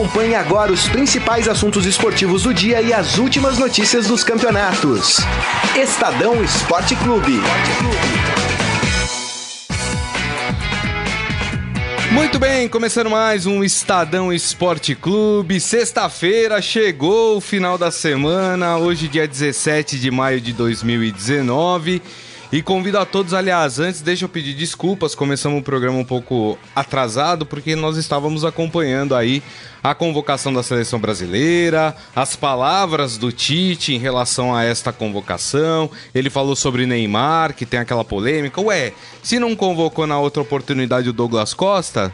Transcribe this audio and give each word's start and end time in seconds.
Acompanhe 0.00 0.34
agora 0.34 0.72
os 0.72 0.88
principais 0.88 1.46
assuntos 1.46 1.84
esportivos 1.84 2.44
do 2.44 2.54
dia 2.54 2.80
e 2.80 2.90
as 2.90 3.18
últimas 3.18 3.58
notícias 3.58 4.06
dos 4.06 4.24
campeonatos. 4.24 5.18
Estadão 5.76 6.42
Esporte 6.42 6.96
Clube. 6.96 7.38
Muito 12.10 12.38
bem, 12.38 12.66
começando 12.66 13.10
mais 13.10 13.44
um 13.44 13.62
Estadão 13.62 14.32
Esporte 14.32 14.94
Clube. 14.94 15.60
Sexta-feira 15.60 16.62
chegou 16.62 17.36
o 17.36 17.40
final 17.42 17.76
da 17.76 17.90
semana, 17.90 18.78
hoje, 18.78 19.06
dia 19.06 19.28
17 19.28 20.00
de 20.00 20.10
maio 20.10 20.40
de 20.40 20.54
2019. 20.54 22.00
E 22.52 22.62
convido 22.62 22.98
a 22.98 23.06
todos, 23.06 23.32
aliás, 23.32 23.78
antes 23.78 24.00
deixa 24.00 24.24
eu 24.24 24.28
pedir 24.28 24.54
desculpas, 24.54 25.14
começamos 25.14 25.60
o 25.60 25.62
programa 25.62 25.96
um 25.96 26.04
pouco 26.04 26.58
atrasado, 26.74 27.46
porque 27.46 27.76
nós 27.76 27.96
estávamos 27.96 28.44
acompanhando 28.44 29.14
aí 29.14 29.40
a 29.80 29.94
convocação 29.94 30.52
da 30.52 30.60
seleção 30.60 30.98
brasileira, 30.98 31.94
as 32.14 32.34
palavras 32.34 33.16
do 33.16 33.30
Tite 33.30 33.94
em 33.94 33.98
relação 33.98 34.52
a 34.52 34.64
esta 34.64 34.92
convocação. 34.92 35.88
Ele 36.12 36.28
falou 36.28 36.56
sobre 36.56 36.86
Neymar, 36.86 37.54
que 37.54 37.64
tem 37.64 37.78
aquela 37.78 38.04
polêmica. 38.04 38.60
Ué, 38.60 38.94
se 39.22 39.38
não 39.38 39.54
convocou 39.54 40.04
na 40.04 40.18
outra 40.18 40.42
oportunidade 40.42 41.08
o 41.08 41.12
Douglas 41.12 41.54
Costa, 41.54 42.12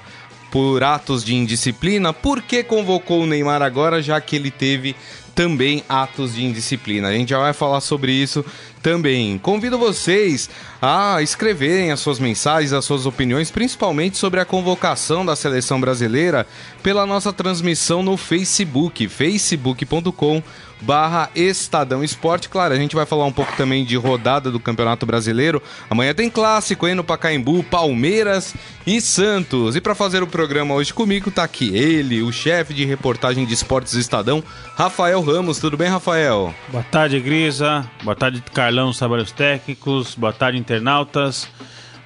por 0.50 0.84
atos 0.84 1.24
de 1.24 1.34
indisciplina, 1.34 2.12
por 2.12 2.42
que 2.42 2.62
convocou 2.62 3.22
o 3.22 3.26
Neymar 3.26 3.62
agora, 3.62 4.02
já 4.02 4.20
que 4.20 4.36
ele 4.36 4.50
teve 4.50 4.94
também 5.36 5.84
atos 5.86 6.34
de 6.34 6.42
indisciplina. 6.42 7.08
A 7.08 7.12
gente 7.12 7.28
já 7.28 7.38
vai 7.38 7.52
falar 7.52 7.82
sobre 7.82 8.10
isso 8.10 8.42
também. 8.82 9.36
Convido 9.36 9.78
vocês 9.78 10.48
a 10.80 11.20
escreverem 11.20 11.92
as 11.92 12.00
suas 12.00 12.18
mensagens, 12.18 12.72
as 12.72 12.86
suas 12.86 13.04
opiniões, 13.04 13.50
principalmente 13.50 14.16
sobre 14.16 14.40
a 14.40 14.46
convocação 14.46 15.26
da 15.26 15.36
seleção 15.36 15.78
brasileira 15.78 16.46
pela 16.82 17.04
nossa 17.04 17.34
transmissão 17.34 18.02
no 18.02 18.16
Facebook, 18.16 19.06
facebook.com 19.08 20.42
barra 20.80 21.30
Estadão 21.34 22.04
Esporte. 22.04 22.48
Claro, 22.48 22.74
a 22.74 22.76
gente 22.76 22.94
vai 22.94 23.06
falar 23.06 23.24
um 23.24 23.32
pouco 23.32 23.56
também 23.56 23.84
de 23.84 23.96
rodada 23.96 24.50
do 24.50 24.60
Campeonato 24.60 25.06
Brasileiro. 25.06 25.62
Amanhã 25.88 26.14
tem 26.14 26.30
clássico 26.30 26.86
aí 26.86 26.94
no 26.94 27.04
Pacaembu, 27.04 27.62
Palmeiras 27.64 28.54
e 28.86 29.00
Santos. 29.00 29.76
E 29.76 29.80
para 29.80 29.94
fazer 29.94 30.22
o 30.22 30.26
programa 30.26 30.74
hoje 30.74 30.92
comigo 30.92 31.30
tá 31.30 31.44
aqui 31.44 31.74
ele, 31.76 32.22
o 32.22 32.32
chefe 32.32 32.74
de 32.74 32.84
reportagem 32.84 33.44
de 33.44 33.54
esportes 33.54 33.94
do 33.94 34.00
Estadão, 34.00 34.42
Rafael 34.74 35.20
Ramos. 35.20 35.58
Tudo 35.58 35.76
bem, 35.76 35.88
Rafael? 35.88 36.54
Boa 36.68 36.84
tarde, 36.84 37.18
Grisa. 37.20 37.88
Boa 38.02 38.16
tarde, 38.16 38.42
Carlão, 38.52 38.90
os 38.90 38.98
trabalhos 38.98 39.32
técnicos. 39.32 40.14
Boa 40.14 40.32
tarde, 40.32 40.58
internautas. 40.58 41.48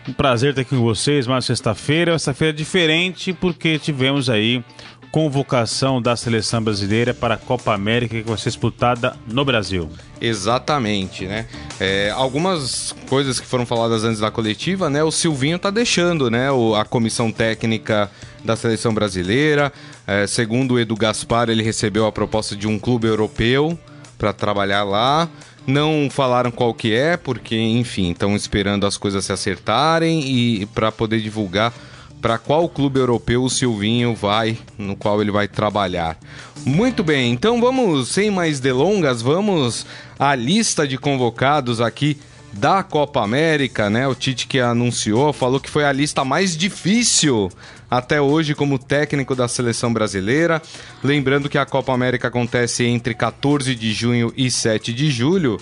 Um 0.09 0.13
prazer 0.13 0.51
estar 0.51 0.63
aqui 0.63 0.75
com 0.75 0.83
vocês 0.83 1.27
mais 1.27 1.45
sexta-feira. 1.45 2.19
Sexta-feira 2.19 2.53
diferente 2.53 3.33
porque 3.33 3.79
tivemos 3.79 4.31
aí 4.31 4.65
convocação 5.11 6.01
da 6.01 6.17
seleção 6.17 6.63
brasileira 6.63 7.13
para 7.13 7.35
a 7.35 7.37
Copa 7.37 7.75
América 7.75 8.23
que 8.23 8.29
vai 8.29 8.39
ser 8.39 8.51
disputada 8.51 9.17
no 9.27 9.45
Brasil. 9.45 9.89
Exatamente, 10.21 11.27
né? 11.27 11.47
É, 11.81 12.11
algumas 12.11 12.95
coisas 13.09 13.41
que 13.41 13.47
foram 13.47 13.67
faladas 13.67 14.05
antes 14.05 14.21
da 14.21 14.31
coletiva, 14.31 14.89
né? 14.89 15.03
O 15.03 15.11
Silvinho 15.11 15.59
tá 15.59 15.71
deixando, 15.71 16.31
né? 16.31 16.51
O, 16.51 16.75
a 16.75 16.85
comissão 16.85 17.33
técnica 17.33 18.11
da 18.45 18.55
seleção 18.55 18.95
brasileira. 18.95 19.73
É, 20.07 20.27
segundo 20.27 20.75
o 20.75 20.79
Edu 20.79 20.95
Gaspar, 20.97 21.49
ele 21.49 21.63
recebeu 21.63 22.07
a 22.07 22.13
proposta 22.13 22.55
de 22.55 22.69
um 22.69 22.79
clube 22.79 23.09
europeu 23.09 23.79
para 24.17 24.33
trabalhar 24.33 24.85
lá. 24.85 25.29
Não 25.67 26.09
falaram 26.11 26.51
qual 26.51 26.73
que 26.73 26.95
é, 26.95 27.17
porque, 27.17 27.57
enfim, 27.57 28.13
estão 28.13 28.35
esperando 28.35 28.87
as 28.87 28.97
coisas 28.97 29.25
se 29.25 29.33
acertarem 29.33 30.21
e 30.21 30.67
para 30.67 30.91
poder 30.91 31.21
divulgar 31.21 31.73
para 32.21 32.39
qual 32.39 32.69
clube 32.69 32.99
europeu 32.99 33.43
o 33.43 33.51
Silvinho 33.51 34.15
vai, 34.15 34.59
no 34.77 34.95
qual 34.95 35.21
ele 35.21 35.31
vai 35.31 35.49
trabalhar. 35.49 36.19
Muito 36.65 37.03
bem, 37.03 37.33
então 37.33 37.61
vamos, 37.61 38.09
sem 38.09 38.31
mais 38.31 38.61
delongas, 38.61 39.23
vamos 39.23 39.87
à 40.19 40.35
lista 40.35 40.87
de 40.87 40.99
convocados 40.99 41.81
aqui 41.81 42.19
da 42.53 42.83
Copa 42.83 43.23
América, 43.23 43.89
né? 43.89 44.07
O 44.09 44.15
Tite 44.15 44.47
que 44.47 44.59
anunciou, 44.59 45.33
falou 45.33 45.61
que 45.61 45.71
foi 45.71 45.85
a 45.85 45.93
lista 45.93 46.25
mais 46.25 46.57
difícil 46.57 47.51
até 47.91 48.21
hoje 48.21 48.55
como 48.55 48.79
técnico 48.79 49.35
da 49.35 49.49
seleção 49.49 49.93
brasileira. 49.93 50.61
Lembrando 51.03 51.49
que 51.49 51.59
a 51.59 51.67
Copa 51.67 51.93
América 51.93 52.29
acontece 52.29 52.85
entre 52.85 53.15
14 53.15 53.75
de 53.75 53.93
junho 53.93 54.33
e 54.37 54.51
7 54.51 54.93
de 54.93 55.11
julho. 55.11 55.59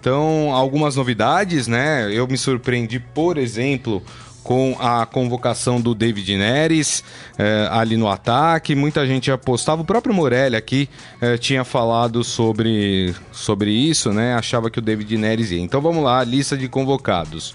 Então, 0.00 0.52
algumas 0.52 0.96
novidades, 0.96 1.68
né? 1.68 2.08
Eu 2.12 2.26
me 2.26 2.36
surpreendi, 2.36 2.98
por 2.98 3.38
exemplo, 3.38 4.02
com 4.42 4.76
a 4.80 5.06
convocação 5.06 5.80
do 5.80 5.94
David 5.94 6.36
Neres 6.36 7.04
eh, 7.38 7.68
ali 7.70 7.96
no 7.96 8.08
ataque. 8.08 8.74
Muita 8.74 9.06
gente 9.06 9.30
apostava, 9.30 9.82
o 9.82 9.84
próprio 9.84 10.14
Morelli 10.14 10.56
aqui 10.56 10.88
eh, 11.20 11.36
tinha 11.38 11.64
falado 11.64 12.24
sobre, 12.24 13.14
sobre 13.30 13.70
isso, 13.70 14.12
né? 14.12 14.34
Achava 14.34 14.70
que 14.70 14.78
o 14.78 14.82
David 14.82 15.16
Neres 15.16 15.50
ia. 15.50 15.60
Então 15.60 15.80
vamos 15.80 16.02
lá, 16.02 16.22
lista 16.24 16.56
de 16.56 16.68
convocados. 16.68 17.54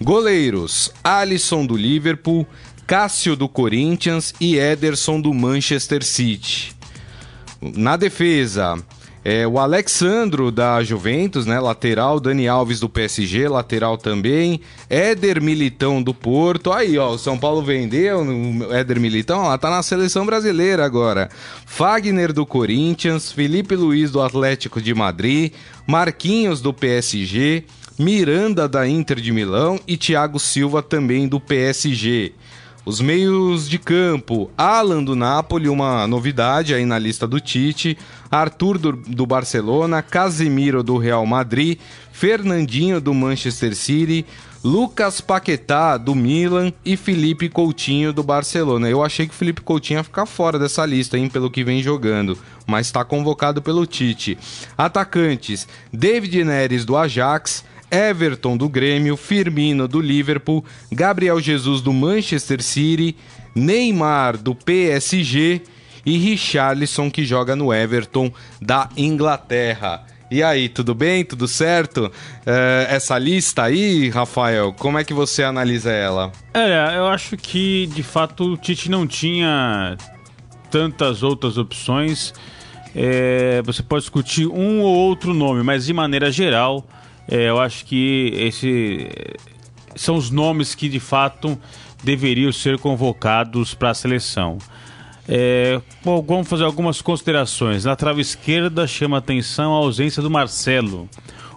Goleiros: 0.00 0.92
Alisson 1.02 1.66
do 1.66 1.76
Liverpool, 1.76 2.46
Cássio 2.86 3.36
do 3.36 3.48
Corinthians 3.48 4.32
e 4.40 4.56
Ederson 4.56 5.20
do 5.20 5.34
Manchester 5.34 6.04
City. 6.04 6.74
Na 7.60 7.96
defesa, 7.96 8.82
é, 9.30 9.46
o 9.46 9.60
Alexandro 9.60 10.50
da 10.50 10.82
Juventus, 10.82 11.46
né? 11.46 11.60
Lateral, 11.60 12.18
Dani 12.18 12.48
Alves 12.48 12.80
do 12.80 12.88
PSG, 12.88 13.46
lateral 13.46 13.96
também. 13.96 14.60
Éder 14.88 15.40
Militão 15.40 16.02
do 16.02 16.12
Porto. 16.12 16.72
Aí, 16.72 16.98
ó, 16.98 17.10
o 17.10 17.18
São 17.18 17.38
Paulo 17.38 17.62
vendeu 17.62 18.22
o 18.22 18.74
Éder 18.74 18.98
Militão, 18.98 19.44
lá 19.44 19.56
tá 19.56 19.70
na 19.70 19.84
seleção 19.84 20.26
brasileira 20.26 20.84
agora. 20.84 21.30
Fagner 21.64 22.32
do 22.32 22.44
Corinthians, 22.44 23.30
Felipe 23.30 23.76
Luiz 23.76 24.10
do 24.10 24.20
Atlético 24.20 24.82
de 24.82 24.92
Madrid, 24.92 25.52
Marquinhos 25.86 26.60
do 26.60 26.74
PSG, 26.74 27.62
Miranda 27.96 28.68
da 28.68 28.88
Inter 28.88 29.20
de 29.20 29.30
Milão 29.30 29.78
e 29.86 29.96
Thiago 29.96 30.40
Silva 30.40 30.82
também 30.82 31.28
do 31.28 31.38
PSG. 31.38 32.32
Os 32.84 33.00
meios 33.00 33.68
de 33.68 33.78
campo, 33.78 34.50
Alan 34.56 35.04
do 35.04 35.14
Napoli, 35.14 35.68
uma 35.68 36.06
novidade 36.06 36.74
aí 36.74 36.86
na 36.86 36.98
lista 36.98 37.26
do 37.26 37.38
Tite, 37.38 37.96
Arthur 38.30 38.78
do, 38.78 38.92
do, 38.92 39.26
Barcelona, 39.26 40.02
Casemiro 40.02 40.82
do 40.82 40.96
Real 40.96 41.26
Madrid, 41.26 41.78
Fernandinho 42.12 43.00
do 43.00 43.12
Manchester 43.12 43.74
City, 43.74 44.24
Lucas 44.62 45.20
Paquetá 45.20 45.96
do 45.96 46.14
Milan 46.14 46.72
e 46.84 46.96
Felipe 46.96 47.48
Coutinho 47.48 48.12
do 48.12 48.22
Barcelona. 48.22 48.88
Eu 48.88 49.02
achei 49.02 49.26
que 49.26 49.34
o 49.34 49.36
Felipe 49.36 49.62
Coutinho 49.62 49.98
ia 49.98 50.04
ficar 50.04 50.26
fora 50.26 50.58
dessa 50.58 50.86
lista, 50.86 51.18
hein, 51.18 51.28
pelo 51.28 51.50
que 51.50 51.64
vem 51.64 51.82
jogando, 51.82 52.38
mas 52.66 52.86
está 52.86 53.04
convocado 53.04 53.60
pelo 53.60 53.86
Tite. 53.86 54.38
Atacantes: 54.78 55.66
David 55.92 56.44
Neres 56.44 56.84
do 56.84 56.96
Ajax, 56.96 57.64
Everton 57.90 58.56
do 58.56 58.68
Grêmio, 58.68 59.16
Firmino 59.16 59.88
do 59.88 60.00
Liverpool, 60.00 60.64
Gabriel 60.92 61.40
Jesus 61.40 61.80
do 61.80 61.92
Manchester 61.92 62.62
City, 62.62 63.16
Neymar 63.54 64.36
do 64.36 64.54
PSG 64.54 65.62
e 66.04 66.16
Richarlison 66.16 67.10
que 67.10 67.24
joga 67.24 67.54
no 67.56 67.72
Everton 67.72 68.32
da 68.60 68.88
Inglaterra. 68.96 70.04
E 70.30 70.44
aí, 70.44 70.68
tudo 70.68 70.94
bem? 70.94 71.24
Tudo 71.24 71.48
certo? 71.48 72.06
Uh, 72.06 72.86
essa 72.88 73.18
lista 73.18 73.64
aí, 73.64 74.08
Rafael, 74.10 74.72
como 74.72 74.96
é 74.96 75.02
que 75.02 75.12
você 75.12 75.42
analisa 75.42 75.90
ela? 75.90 76.30
É, 76.54 76.96
eu 76.96 77.08
acho 77.08 77.36
que 77.36 77.88
de 77.88 78.04
fato 78.04 78.52
o 78.52 78.56
Tite 78.56 78.88
não 78.88 79.08
tinha 79.08 79.96
tantas 80.70 81.24
outras 81.24 81.58
opções. 81.58 82.32
É, 82.94 83.60
você 83.62 83.82
pode 83.82 84.02
discutir 84.02 84.46
um 84.46 84.80
ou 84.82 84.94
outro 84.94 85.34
nome, 85.34 85.64
mas 85.64 85.86
de 85.86 85.92
maneira 85.92 86.30
geral, 86.30 86.86
é, 87.28 87.48
eu 87.48 87.60
acho 87.60 87.84
que 87.84 88.32
esse 88.36 89.08
são 89.96 90.14
os 90.14 90.30
nomes 90.30 90.76
que 90.76 90.88
de 90.88 91.00
fato 91.00 91.58
deveriam 92.02 92.52
ser 92.52 92.78
convocados 92.78 93.74
para 93.74 93.90
a 93.90 93.94
seleção. 93.94 94.58
É, 95.32 95.80
bom, 96.04 96.20
vamos 96.20 96.48
fazer 96.48 96.64
algumas 96.64 97.00
considerações. 97.00 97.84
Na 97.84 97.94
trave 97.94 98.20
esquerda 98.20 98.84
chama 98.84 99.18
atenção 99.18 99.72
a 99.72 99.76
ausência 99.76 100.20
do 100.20 100.28
Marcelo. 100.28 101.08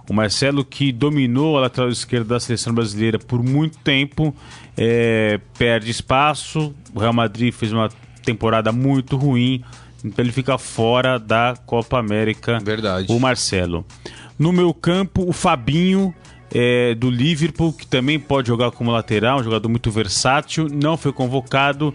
O 0.07 0.13
Marcelo 0.13 0.63
que 0.63 0.91
dominou 0.91 1.57
a 1.57 1.61
lateral 1.61 1.89
esquerda 1.89 2.35
da 2.35 2.39
seleção 2.39 2.71
brasileira 2.71 3.17
por 3.17 3.41
muito 3.41 3.79
tempo, 3.79 4.35
é, 4.77 5.39
perde 5.57 5.89
espaço. 5.89 6.71
O 6.93 6.99
Real 6.99 7.13
Madrid 7.13 7.51
fez 7.51 7.73
uma 7.73 7.89
temporada 8.23 8.71
muito 8.71 9.17
ruim, 9.17 9.63
então 10.05 10.23
ele 10.23 10.31
fica 10.31 10.55
fora 10.59 11.17
da 11.17 11.55
Copa 11.65 11.97
América. 11.97 12.59
Verdade. 12.63 13.11
O 13.11 13.19
Marcelo. 13.19 13.83
No 14.37 14.53
meu 14.53 14.71
campo, 14.71 15.27
o 15.27 15.33
Fabinho 15.33 16.13
é, 16.53 16.93
do 16.93 17.09
Liverpool, 17.09 17.73
que 17.73 17.87
também 17.87 18.19
pode 18.19 18.49
jogar 18.49 18.69
como 18.69 18.91
lateral, 18.91 19.39
um 19.39 19.43
jogador 19.43 19.67
muito 19.67 19.89
versátil, 19.89 20.67
não 20.71 20.95
foi 20.95 21.11
convocado. 21.11 21.93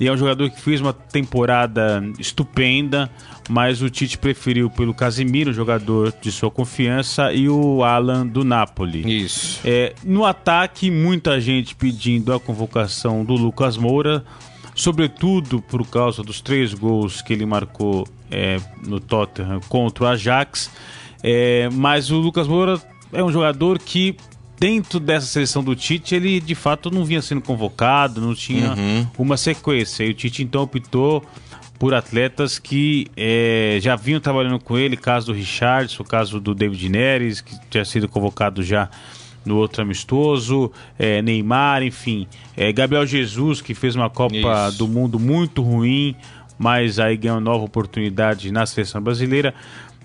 E 0.00 0.06
é 0.06 0.12
um 0.12 0.16
jogador 0.16 0.48
que 0.50 0.60
fez 0.60 0.80
uma 0.80 0.92
temporada 0.92 2.02
estupenda, 2.18 3.10
mas 3.48 3.82
o 3.82 3.90
Tite 3.90 4.16
preferiu 4.16 4.70
pelo 4.70 4.94
Casemiro, 4.94 5.52
jogador 5.52 6.14
de 6.20 6.30
sua 6.30 6.50
confiança, 6.50 7.32
e 7.32 7.48
o 7.48 7.82
Alan 7.82 8.26
do 8.26 8.44
Napoli. 8.44 9.24
Isso. 9.24 9.60
É, 9.64 9.94
no 10.04 10.24
ataque, 10.24 10.90
muita 10.90 11.40
gente 11.40 11.74
pedindo 11.74 12.32
a 12.32 12.38
convocação 12.38 13.24
do 13.24 13.34
Lucas 13.34 13.76
Moura. 13.76 14.24
sobretudo 14.74 15.60
por 15.60 15.84
causa 15.88 16.22
dos 16.22 16.40
três 16.40 16.72
gols 16.72 17.20
que 17.20 17.32
ele 17.32 17.44
marcou 17.44 18.06
é, 18.30 18.60
no 18.86 19.00
Tottenham 19.00 19.60
contra 19.68 20.04
o 20.04 20.06
Ajax. 20.06 20.70
É, 21.20 21.68
mas 21.72 22.12
o 22.12 22.16
Lucas 22.16 22.46
Moura 22.46 22.80
é 23.12 23.22
um 23.22 23.32
jogador 23.32 23.78
que 23.80 24.16
dentro 24.58 24.98
dessa 24.98 25.26
seleção 25.26 25.62
do 25.62 25.74
Tite, 25.74 26.14
ele 26.14 26.40
de 26.40 26.54
fato 26.54 26.90
não 26.90 27.04
vinha 27.04 27.22
sendo 27.22 27.40
convocado, 27.40 28.20
não 28.20 28.34
tinha 28.34 28.74
uhum. 28.74 29.06
uma 29.18 29.36
sequência. 29.36 30.04
E 30.04 30.10
o 30.10 30.14
Tite 30.14 30.42
então 30.42 30.62
optou 30.62 31.24
por 31.78 31.94
atletas 31.94 32.58
que 32.58 33.06
é, 33.16 33.78
já 33.80 33.94
vinham 33.94 34.20
trabalhando 34.20 34.58
com 34.58 34.76
ele, 34.76 34.96
caso 34.96 35.26
do 35.26 35.32
Richardson, 35.32 36.02
caso 36.02 36.40
do 36.40 36.54
David 36.54 36.88
Neres, 36.88 37.40
que 37.40 37.54
tinha 37.70 37.84
sido 37.84 38.08
convocado 38.08 38.62
já 38.62 38.90
no 39.44 39.56
outro 39.56 39.80
amistoso, 39.80 40.72
é, 40.98 41.22
Neymar, 41.22 41.82
enfim, 41.82 42.26
é, 42.56 42.72
Gabriel 42.72 43.06
Jesus, 43.06 43.62
que 43.62 43.74
fez 43.74 43.94
uma 43.94 44.10
Copa 44.10 44.68
Isso. 44.68 44.78
do 44.78 44.88
Mundo 44.88 45.18
muito 45.18 45.62
ruim, 45.62 46.16
mas 46.58 46.98
aí 46.98 47.16
ganhou 47.16 47.40
nova 47.40 47.64
oportunidade 47.64 48.50
na 48.50 48.66
seleção 48.66 49.00
brasileira. 49.00 49.54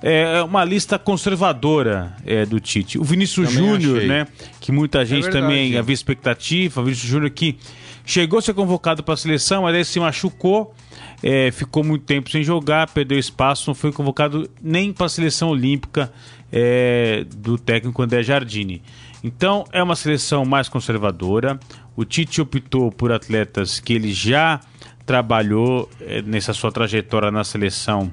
É, 0.05 0.39
é 0.39 0.44
uma 0.44 0.65
lista 0.65 1.00
conservadora 1.00 2.13
é, 2.25 2.45
do 2.45 2.59
Tite. 2.59 3.00
O 3.00 3.05
Vinícius 3.05 3.50
Júnior, 3.50 4.03
né? 4.03 4.27
Que 4.59 4.69
muita 4.69 5.01
é 5.01 5.05
gente 5.05 5.29
é 5.29 5.31
também 5.31 5.77
havia 5.77 5.94
expectativa. 5.94 6.81
O 6.81 6.83
Vinícius 6.83 7.09
Júnior 7.09 7.31
que 7.31 7.57
chegou 8.05 8.39
a 8.39 8.41
ser 8.41 8.53
convocado 8.53 9.01
para 9.01 9.13
a 9.13 9.17
seleção, 9.17 9.63
mas 9.63 9.73
aí 9.73 9.85
se 9.85 10.01
machucou. 10.01 10.75
É, 11.23 11.51
ficou 11.51 11.85
muito 11.85 12.03
tempo 12.03 12.29
sem 12.29 12.44
jogar, 12.44 12.89
perdeu 12.89 13.17
espaço, 13.17 13.69
não 13.69 13.73
foi 13.75 13.94
convocado 13.94 14.50
nem 14.61 14.91
para 14.91 15.05
a 15.05 15.09
seleção 15.09 15.47
olímpica 15.47 16.11
é, 16.51 17.25
do 17.38 17.57
técnico 17.57 18.01
André 18.01 18.23
Jardini. 18.23 18.81
Então 19.23 19.63
é 19.71 19.81
uma 19.81 19.95
seleção 19.95 20.44
mais 20.44 20.67
conservadora. 20.67 21.57
O 21.95 22.03
Tite 22.03 22.41
optou 22.41 22.91
por 22.91 23.09
atletas 23.09 23.79
que 23.79 23.94
ele 23.94 24.11
já 24.11 24.59
trabalhou 25.05 25.89
é, 26.01 26.21
nessa 26.21 26.51
sua 26.51 26.73
trajetória 26.73 27.31
na 27.31 27.45
seleção 27.45 28.11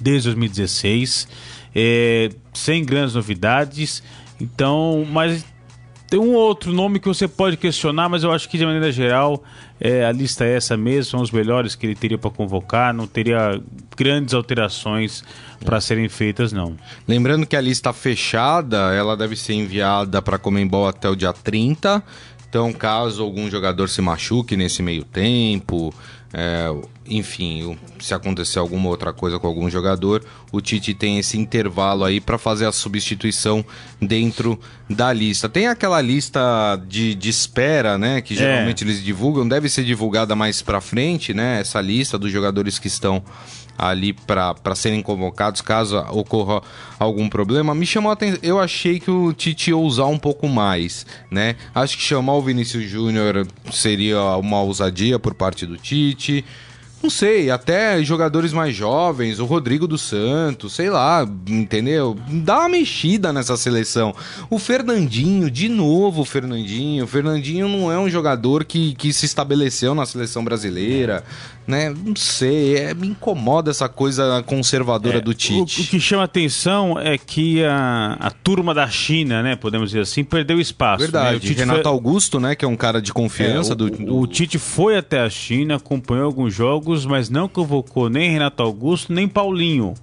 desde 0.00 0.28
2016, 0.28 1.28
é, 1.74 2.30
sem 2.52 2.84
grandes 2.84 3.14
novidades. 3.14 4.02
Então, 4.40 5.06
mas 5.10 5.44
tem 6.08 6.20
um 6.20 6.34
outro 6.34 6.72
nome 6.72 7.00
que 7.00 7.08
você 7.08 7.26
pode 7.26 7.56
questionar, 7.56 8.08
mas 8.08 8.22
eu 8.22 8.30
acho 8.30 8.48
que 8.48 8.56
de 8.56 8.64
maneira 8.64 8.92
geral 8.92 9.42
é, 9.80 10.04
a 10.04 10.12
lista 10.12 10.44
é 10.44 10.54
essa 10.56 10.76
mesmo, 10.76 11.10
são 11.10 11.20
os 11.20 11.30
melhores 11.30 11.74
que 11.74 11.86
ele 11.86 11.94
teria 11.96 12.16
para 12.16 12.30
convocar, 12.30 12.94
não 12.94 13.06
teria 13.06 13.60
grandes 13.96 14.32
alterações 14.32 15.24
para 15.64 15.80
serem 15.80 16.08
feitas, 16.08 16.52
não. 16.52 16.76
Lembrando 17.08 17.46
que 17.46 17.56
a 17.56 17.60
lista 17.60 17.92
fechada, 17.92 18.94
ela 18.94 19.16
deve 19.16 19.34
ser 19.34 19.54
enviada 19.54 20.22
para 20.22 20.38
Comembol 20.38 20.86
até 20.86 21.08
o 21.08 21.16
dia 21.16 21.32
30. 21.32 22.02
Então, 22.48 22.72
caso 22.72 23.22
algum 23.22 23.50
jogador 23.50 23.88
se 23.88 24.00
machuque 24.00 24.56
nesse 24.56 24.80
meio 24.82 25.02
tempo, 25.02 25.92
é, 26.32 26.72
enfim, 27.06 27.78
se 27.98 28.14
acontecer 28.14 28.58
alguma 28.58 28.88
outra 28.88 29.12
coisa 29.12 29.38
com 29.38 29.46
algum 29.46 29.68
jogador, 29.68 30.24
o 30.50 30.60
Tite 30.60 30.94
tem 30.94 31.18
esse 31.18 31.38
intervalo 31.38 32.04
aí 32.04 32.20
para 32.20 32.38
fazer 32.38 32.66
a 32.66 32.72
substituição 32.72 33.64
dentro 34.00 34.58
da 34.88 35.12
lista. 35.12 35.48
Tem 35.48 35.66
aquela 35.66 36.00
lista 36.00 36.40
de, 36.88 37.14
de 37.14 37.28
espera, 37.28 37.98
né, 37.98 38.20
que 38.20 38.34
é. 38.34 38.36
geralmente 38.36 38.84
é. 38.84 38.86
eles 38.86 39.02
divulgam, 39.02 39.46
deve 39.46 39.68
ser 39.68 39.84
divulgada 39.84 40.34
mais 40.34 40.62
para 40.62 40.80
frente, 40.80 41.34
né, 41.34 41.60
essa 41.60 41.80
lista 41.80 42.18
dos 42.18 42.30
jogadores 42.32 42.78
que 42.78 42.88
estão 42.88 43.22
ali 43.76 44.12
para 44.12 44.74
serem 44.74 45.02
convocados 45.02 45.60
caso 45.60 45.98
ocorra 46.10 46.62
algum 46.98 47.28
problema. 47.28 47.74
Me 47.74 47.86
chamou 47.86 48.10
a 48.10 48.12
atenção, 48.14 48.38
eu 48.42 48.60
achei 48.60 49.00
que 49.00 49.10
o 49.10 49.32
Tite 49.32 49.70
ia 49.70 49.76
usar 49.76 50.06
um 50.06 50.18
pouco 50.18 50.48
mais, 50.48 51.04
né? 51.30 51.56
Acho 51.74 51.96
que 51.96 52.02
chamar 52.02 52.34
o 52.34 52.42
Vinícius 52.42 52.88
Júnior 52.88 53.46
seria 53.72 54.20
uma 54.36 54.62
ousadia 54.62 55.18
por 55.18 55.34
parte 55.34 55.66
do 55.66 55.76
Tite. 55.76 56.44
Não 57.04 57.10
sei, 57.10 57.50
até 57.50 58.02
jogadores 58.02 58.50
mais 58.54 58.74
jovens, 58.74 59.38
o 59.38 59.44
Rodrigo 59.44 59.86
dos 59.86 60.00
Santos, 60.00 60.72
sei 60.72 60.88
lá, 60.88 61.28
entendeu? 61.46 62.16
Dá 62.26 62.60
uma 62.60 62.70
mexida 62.70 63.30
nessa 63.30 63.58
seleção. 63.58 64.16
O 64.48 64.58
Fernandinho, 64.58 65.50
de 65.50 65.68
novo 65.68 66.22
o 66.22 66.24
Fernandinho. 66.24 67.04
O 67.04 67.06
Fernandinho 67.06 67.68
não 67.68 67.92
é 67.92 67.98
um 67.98 68.08
jogador 68.08 68.64
que, 68.64 68.94
que 68.94 69.12
se 69.12 69.26
estabeleceu 69.26 69.94
na 69.94 70.06
seleção 70.06 70.42
brasileira 70.42 71.22
né? 71.66 71.90
Não 71.90 72.14
sei, 72.14 72.76
é, 72.76 72.94
me 72.94 73.08
incomoda 73.08 73.70
essa 73.70 73.88
coisa 73.88 74.42
conservadora 74.42 75.18
é, 75.18 75.20
do 75.20 75.32
Tite. 75.32 75.80
O, 75.80 75.84
o, 75.84 75.86
que 75.86 75.98
chama 75.98 76.24
atenção 76.24 76.98
é 76.98 77.16
que 77.16 77.64
a, 77.64 78.16
a 78.20 78.30
turma 78.30 78.74
da 78.74 78.88
China, 78.88 79.42
né, 79.42 79.56
podemos 79.56 79.90
dizer 79.90 80.00
assim, 80.00 80.22
perdeu 80.22 80.60
espaço. 80.60 81.00
Né? 81.00 81.10
Verdade. 81.10 81.48
Né? 81.48 81.54
Renato 81.56 81.82
foi... 81.82 81.90
Augusto, 81.90 82.38
né, 82.38 82.54
que 82.54 82.64
é 82.64 82.68
um 82.68 82.76
cara 82.76 83.00
de 83.00 83.12
confiança 83.12 83.72
é, 83.72 83.76
do, 83.76 83.90
do, 83.90 84.18
O 84.18 84.26
Tite 84.26 84.58
foi 84.58 84.96
até 84.96 85.20
a 85.20 85.30
China, 85.30 85.76
acompanhou 85.76 86.26
alguns 86.26 86.54
jogos, 86.54 87.06
mas 87.06 87.30
não 87.30 87.48
convocou 87.48 88.10
nem 88.10 88.30
Renato 88.30 88.62
Augusto 88.62 89.12
nem 89.12 89.26
Paulinho. 89.26 89.94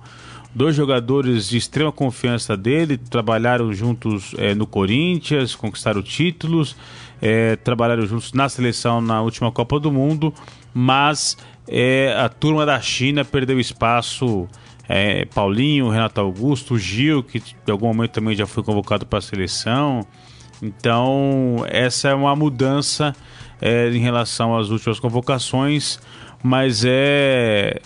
Dois 0.53 0.75
jogadores 0.75 1.47
de 1.47 1.57
extrema 1.57 1.93
confiança 1.93 2.57
dele, 2.57 2.97
trabalharam 2.97 3.73
juntos 3.73 4.35
é, 4.37 4.53
no 4.53 4.67
Corinthians, 4.67 5.55
conquistaram 5.55 6.01
títulos, 6.01 6.75
é, 7.21 7.55
trabalharam 7.55 8.05
juntos 8.05 8.33
na 8.33 8.49
seleção 8.49 8.99
na 8.99 9.21
última 9.21 9.49
Copa 9.49 9.79
do 9.79 9.89
Mundo, 9.89 10.33
mas 10.73 11.37
é, 11.67 12.15
a 12.17 12.29
turma 12.29 12.65
da 12.65 12.79
China 12.81 13.23
perdeu 13.23 13.59
espaço. 13.59 14.47
É, 14.93 15.23
Paulinho, 15.25 15.87
Renato 15.87 16.19
Augusto, 16.19 16.77
Gil, 16.77 17.23
que 17.23 17.39
de 17.39 17.71
algum 17.71 17.87
momento 17.87 18.11
também 18.11 18.35
já 18.35 18.45
foi 18.45 18.61
convocado 18.61 19.05
para 19.05 19.19
a 19.19 19.21
seleção. 19.21 20.05
Então, 20.61 21.65
essa 21.69 22.09
é 22.09 22.13
uma 22.13 22.35
mudança 22.35 23.15
é, 23.61 23.89
em 23.89 23.99
relação 23.99 24.57
às 24.57 24.69
últimas 24.69 24.99
convocações, 24.99 25.97
mas 26.43 26.83
é, 26.85 27.79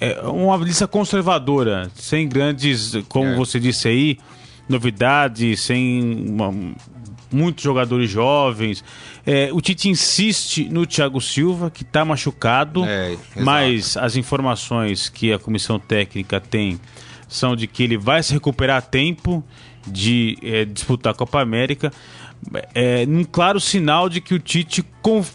é 0.00 0.20
uma 0.22 0.56
lista 0.56 0.88
conservadora, 0.88 1.90
sem 1.94 2.28
grandes, 2.28 2.92
como 3.08 3.26
é. 3.26 3.34
você 3.34 3.60
disse 3.60 3.88
aí, 3.88 4.18
novidades, 4.68 5.60
sem 5.60 6.26
uma, 6.28 6.54
muitos 7.30 7.62
jogadores 7.62 8.10
jovens. 8.10 8.84
É, 9.26 9.50
o 9.52 9.60
Tite 9.60 9.88
insiste 9.88 10.68
no 10.68 10.86
Thiago 10.86 11.20
Silva, 11.20 11.70
que 11.70 11.82
está 11.82 12.04
machucado, 12.04 12.84
é, 12.84 13.16
mas 13.36 13.96
as 13.96 14.16
informações 14.16 15.08
que 15.08 15.32
a 15.32 15.38
comissão 15.38 15.78
técnica 15.78 16.40
tem 16.40 16.80
são 17.28 17.56
de 17.56 17.66
que 17.66 17.82
ele 17.82 17.96
vai 17.98 18.22
se 18.22 18.32
recuperar 18.32 18.78
a 18.78 18.80
tempo 18.80 19.44
de 19.86 20.38
é, 20.42 20.64
disputar 20.64 21.12
a 21.12 21.16
Copa 21.16 21.40
América. 21.40 21.92
É 22.74 23.04
um 23.08 23.24
claro 23.24 23.58
sinal 23.58 24.08
de 24.08 24.20
que 24.20 24.34
o 24.34 24.38
Tite 24.38 24.84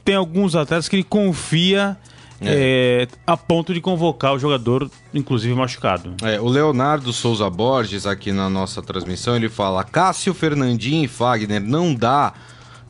tem 0.04 0.16
alguns 0.16 0.56
atletas 0.56 0.88
que 0.88 0.96
ele 0.96 1.04
confia 1.04 1.98
é. 2.42 3.04
É, 3.04 3.08
a 3.26 3.38
ponto 3.38 3.74
de 3.74 3.80
convocar 3.80 4.34
o 4.34 4.40
jogador, 4.40 4.90
inclusive 5.14 5.54
machucado. 5.54 6.16
É, 6.24 6.40
o 6.40 6.48
Leonardo 6.48 7.14
Souza 7.14 7.50
Borges, 7.50 8.06
aqui 8.06 8.32
na 8.32 8.50
nossa 8.50 8.82
transmissão, 8.82 9.36
ele 9.36 9.50
fala: 9.50 9.84
Cássio, 9.84 10.34
Fernandinho 10.34 11.06
e 11.06 11.08
Fagner 11.08 11.62
não 11.62 11.94
dá 11.94 12.34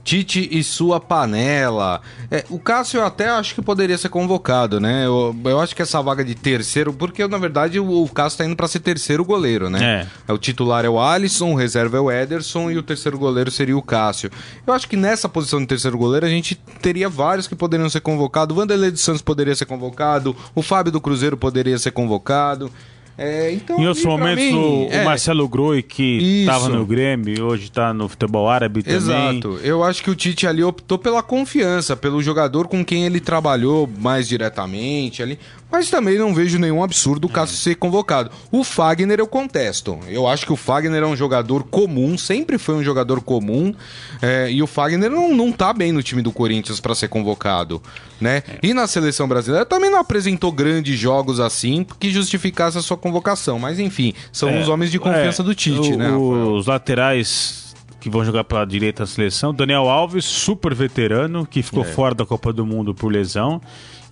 Tite 0.04 0.50
e 0.52 0.64
sua 0.64 1.00
panela. 1.00 2.02
É, 2.30 2.44
o 2.50 2.60
Cássio 2.60 3.00
eu 3.00 3.06
até 3.06 3.30
acho 3.30 3.54
que 3.54 3.62
poderia 3.62 3.98
ser 3.98 4.10
convocado, 4.10 4.80
né? 4.80 5.06
Eu, 5.06 5.36
eu 5.46 5.60
acho 5.60 5.76
que 5.76 5.82
essa 5.82 6.02
vaga 6.02 6.24
de 6.24 6.34
terceiro, 6.34 6.92
porque 6.92 7.28
na 7.28 7.38
verdade 7.38 7.80
o, 7.80 8.04
o 8.04 8.10
Cássio 8.10 8.40
tá 8.40 8.46
indo 8.46 8.56
para 8.56 8.68
ser 8.68 8.80
terceiro 8.80 9.24
goleiro, 9.24 9.70
né? 9.70 10.08
É. 10.28 10.32
é. 10.32 10.34
O 10.34 10.38
titular 10.38 10.86
é 10.86 10.90
o 10.90 11.00
Alisson, 11.00 11.52
o 11.52 11.56
reserva 11.56 11.98
é 11.98 12.00
o 12.00 12.12
Ederson 12.12 12.72
e 12.72 12.78
o 12.78 12.84
terceiro 12.84 13.18
goleiro 13.18 13.52
seria 13.52 13.78
o 13.78 13.82
Cássio. 13.82 14.32
Eu 14.66 14.74
acho 14.74 14.88
que 14.88 14.98
nessa 14.98 15.30
posição 15.30 15.60
de 15.60 15.68
terceiro 15.68 15.98
goleiro 15.98 16.26
a 16.26 16.30
gente 16.30 16.56
teria 16.82 17.08
vários 17.08 17.48
que 17.48 17.56
poderiam 17.56 17.90
ser 17.90 18.02
convocados. 18.02 18.56
O 18.56 18.60
Vanderlei 18.60 18.92
dos 18.92 19.02
Santos 19.02 19.22
poderia 19.22 19.56
ser 19.56 19.66
convocado, 19.66 20.36
o 20.56 20.62
Fábio 20.62 20.92
do 20.92 21.00
Cruzeiro 21.02 21.38
poderia 21.38 21.78
ser 21.78 21.92
convocado. 21.92 22.72
É, 23.18 23.52
então, 23.52 23.80
em 23.80 23.88
outros 23.88 24.06
momentos, 24.06 24.44
mim, 24.44 24.56
o, 24.56 24.88
é, 24.90 25.04
Marcelo 25.04 25.48
Groi, 25.48 25.84
que 25.84 26.42
estava 26.42 26.70
no 26.70 26.86
Grêmio, 26.86 27.46
hoje 27.46 27.66
está 27.66 27.94
no 27.94 28.08
futebol 28.08 28.50
árabe 28.50 28.82
também. 28.82 28.98
Exato. 28.98 29.60
Eu 29.64 29.84
acho 29.84 30.04
que 30.04 30.10
o 30.10 30.16
Tite 30.16 30.48
ali 30.48 30.64
optou 30.64 30.98
pela 30.98 31.22
confiança, 31.22 31.96
pelo 31.96 32.22
jogador 32.24 32.68
com 32.68 32.84
quem 32.84 33.06
ele 33.06 33.20
trabalhou 33.20 33.90
mais 34.00 34.28
diretamente 34.28 35.22
ali. 35.22 35.38
Mas 35.72 35.90
também 35.90 36.18
não 36.18 36.34
vejo 36.34 36.60
nenhum 36.60 36.84
absurdo 36.84 37.26
o 37.26 37.30
Cássio 37.30 37.56
ser 37.56 37.76
convocado. 37.76 38.30
O 38.52 38.64
Fagner 38.64 39.20
eu 39.20 39.28
contesto. 39.28 39.98
Eu 40.08 40.28
acho 40.28 40.46
que 40.46 40.52
o 40.52 40.56
Fagner 40.56 41.04
é 41.04 41.06
um 41.08 41.16
jogador 41.16 41.64
comum, 41.64 42.18
sempre 42.18 42.58
foi 42.58 42.76
um 42.76 42.84
jogador 42.84 43.22
comum. 43.22 43.74
É, 44.22 44.52
e 44.52 44.62
o 44.62 44.68
Fagner 44.68 45.10
não, 45.10 45.34
não 45.34 45.52
tá 45.52 45.72
bem 45.74 45.92
no 45.92 46.04
time 46.04 46.22
do 46.22 46.32
Corinthians 46.32 46.80
para 46.80 46.94
ser 46.94 47.08
convocado. 47.08 47.82
né? 48.20 48.44
É. 48.48 48.60
E 48.62 48.74
na 48.74 48.86
seleção 48.88 49.28
brasileira 49.28 49.66
também 49.66 49.90
não 49.90 50.00
apresentou 50.00 50.52
grandes 50.52 51.00
jogos 51.00 51.40
assim 51.40 51.86
que 52.00 52.10
justificasse 52.10 52.78
a 52.78 52.82
sua 52.82 52.98
convocação. 52.98 53.58
Mas 53.58 53.80
enfim, 53.80 54.14
são 54.32 54.50
é, 54.50 54.60
os 54.60 54.68
homens 54.68 54.92
de 54.92 55.00
confiança 55.00 55.42
é, 55.42 55.46
do 55.46 55.56
Tite, 55.56 55.94
o, 55.94 55.98
né? 55.98 56.10
Rafael? 56.10 56.54
Os 56.54 56.68
laterais 56.68 57.62
que 58.02 58.10
vão 58.10 58.26
jogar 58.26 58.44
para 58.44 58.64
a 58.64 58.66
direita 58.66 59.04
da 59.04 59.08
seleção. 59.08 59.54
Daniel 59.54 59.88
Alves, 59.88 60.26
super 60.26 60.74
veterano, 60.74 61.46
que 61.46 61.62
ficou 61.62 61.84
é. 61.84 61.86
fora 61.86 62.16
da 62.16 62.26
Copa 62.26 62.52
do 62.52 62.66
Mundo 62.66 62.94
por 62.96 63.12
lesão. 63.12 63.62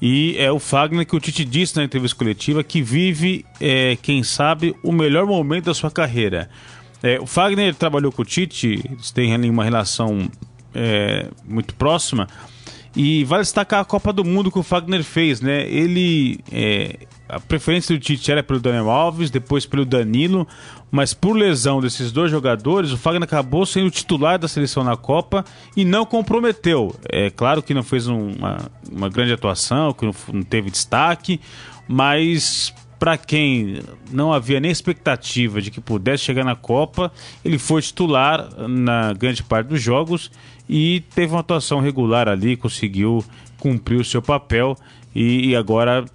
E 0.02 0.36
é 0.38 0.52
o 0.52 0.60
Fagner 0.60 1.06
que 1.06 1.16
o 1.16 1.20
Tite 1.20 1.44
disse 1.44 1.76
na 1.76 1.84
entrevista 1.84 2.18
coletiva 2.18 2.64
que 2.64 2.82
vive, 2.82 3.46
é, 3.60 3.98
quem 4.02 4.24
sabe, 4.24 4.76
o 4.82 4.92
melhor 4.92 5.26
momento 5.26 5.66
da 5.66 5.74
sua 5.74 5.92
carreira. 5.92 6.50
É, 7.04 7.20
o 7.20 7.26
Fagner 7.26 7.76
trabalhou 7.76 8.12
com 8.12 8.22
o 8.22 8.26
Tite, 8.26 8.82
eles 8.90 9.12
têm 9.12 9.50
uma 9.50 9.64
relação 9.64 10.30
é, 10.74 11.28
muito 11.46 11.74
próxima. 11.76 12.28
E 12.96 13.24
vale 13.24 13.44
destacar 13.44 13.82
a 13.82 13.86
Copa 13.86 14.12
do 14.12 14.26
Mundo 14.26 14.52
que 14.52 14.58
o 14.58 14.64
Fagner 14.64 15.04
fez, 15.04 15.42
né? 15.42 15.68
Ele. 15.70 16.40
É, 16.52 16.96
a 17.28 17.40
preferência 17.40 17.96
do 17.96 18.02
Tite 18.02 18.32
era 18.32 18.42
pelo 18.42 18.60
Daniel 18.60 18.90
Alves, 18.90 19.30
depois 19.30 19.64
pelo 19.64 19.86
Danilo, 19.86 20.48
mas 20.92 21.14
por 21.14 21.34
lesão 21.34 21.80
desses 21.80 22.12
dois 22.12 22.32
jogadores, 22.32 22.92
o 22.92 22.98
Fagner 22.98 23.24
acabou 23.24 23.66
sendo 23.66 23.92
titular 23.92 24.40
da 24.40 24.48
seleção 24.48 24.84
na 24.84 24.98
Copa 24.98 25.46
e 25.76 25.86
não 25.86 26.06
comprometeu. 26.06 26.96
É 27.12 27.30
claro 27.30 27.62
que 27.62 27.74
não 27.74 27.84
fez 27.84 28.08
uma, 28.08 28.70
uma 28.92 29.10
grande 29.10 29.34
atuação, 29.34 29.94
que 29.94 30.06
não, 30.06 30.16
não 30.34 30.44
teve 30.44 30.72
destaque, 30.72 31.40
mas 31.88 32.74
para 33.00 33.18
quem 33.18 33.82
não 34.12 34.34
havia 34.34 34.60
nem 34.60 34.70
expectativa 34.70 35.62
de 35.62 35.72
que 35.72 35.80
pudesse 35.80 36.24
chegar 36.24 36.44
na 36.44 36.56
Copa, 36.56 37.12
ele 37.46 37.58
foi 37.58 37.82
titular 37.82 38.50
na 38.68 39.14
grande 39.14 39.42
parte 39.42 39.68
dos 39.68 39.82
jogos 39.82 40.30
e 40.68 41.02
teve 41.16 41.34
uma 41.34 41.40
atuação 41.40 41.80
regular 41.80 42.28
ali, 42.28 42.58
conseguiu 42.58 43.24
cumprir 43.58 44.00
o 44.00 44.06
seu 44.06 44.22
papel 44.22 44.76
e, 45.16 45.50
e 45.50 45.56
agora 45.56 46.06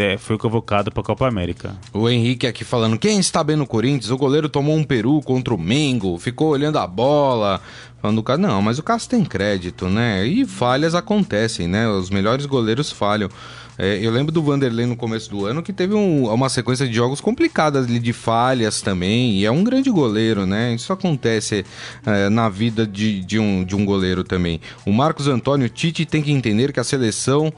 é, 0.00 0.16
foi 0.16 0.38
convocado 0.38 0.90
para 0.90 1.00
a 1.00 1.04
Copa 1.04 1.28
América. 1.28 1.76
O 1.92 2.08
Henrique 2.08 2.46
aqui 2.46 2.64
falando: 2.64 2.98
quem 2.98 3.18
está 3.18 3.44
bem 3.44 3.56
no 3.56 3.66
Corinthians? 3.66 4.10
O 4.10 4.16
goleiro 4.16 4.48
tomou 4.48 4.76
um 4.76 4.84
peru 4.84 5.20
contra 5.20 5.54
o 5.54 5.58
Mengo, 5.58 6.18
ficou 6.18 6.48
olhando 6.48 6.78
a 6.78 6.86
bola. 6.86 7.60
Falando, 8.00 8.24
não, 8.38 8.62
mas 8.62 8.78
o 8.78 8.82
Cássio 8.82 9.10
tem 9.10 9.22
crédito, 9.22 9.86
né? 9.86 10.26
E 10.26 10.46
falhas 10.46 10.94
acontecem, 10.94 11.68
né? 11.68 11.86
Os 11.86 12.08
melhores 12.08 12.46
goleiros 12.46 12.90
falham. 12.90 13.28
É, 13.76 13.98
eu 14.02 14.10
lembro 14.10 14.32
do 14.32 14.42
Vanderlei 14.42 14.86
no 14.86 14.96
começo 14.96 15.30
do 15.30 15.44
ano 15.44 15.62
que 15.62 15.72
teve 15.72 15.94
um, 15.94 16.32
uma 16.32 16.48
sequência 16.48 16.86
de 16.86 16.94
jogos 16.94 17.20
complicadas 17.20 17.86
de 17.86 18.12
falhas 18.14 18.80
também. 18.80 19.32
E 19.38 19.44
é 19.44 19.50
um 19.50 19.62
grande 19.62 19.90
goleiro, 19.90 20.46
né? 20.46 20.74
Isso 20.74 20.92
acontece 20.92 21.64
é, 22.06 22.30
na 22.30 22.48
vida 22.48 22.86
de, 22.86 23.20
de, 23.20 23.38
um, 23.38 23.64
de 23.64 23.76
um 23.76 23.84
goleiro 23.84 24.24
também. 24.24 24.62
O 24.86 24.92
Marcos 24.92 25.28
Antônio 25.28 25.68
Tite 25.68 26.06
tem 26.06 26.22
que 26.22 26.32
entender 26.32 26.72
que 26.72 26.80
a 26.80 26.84
seleção 26.84 27.52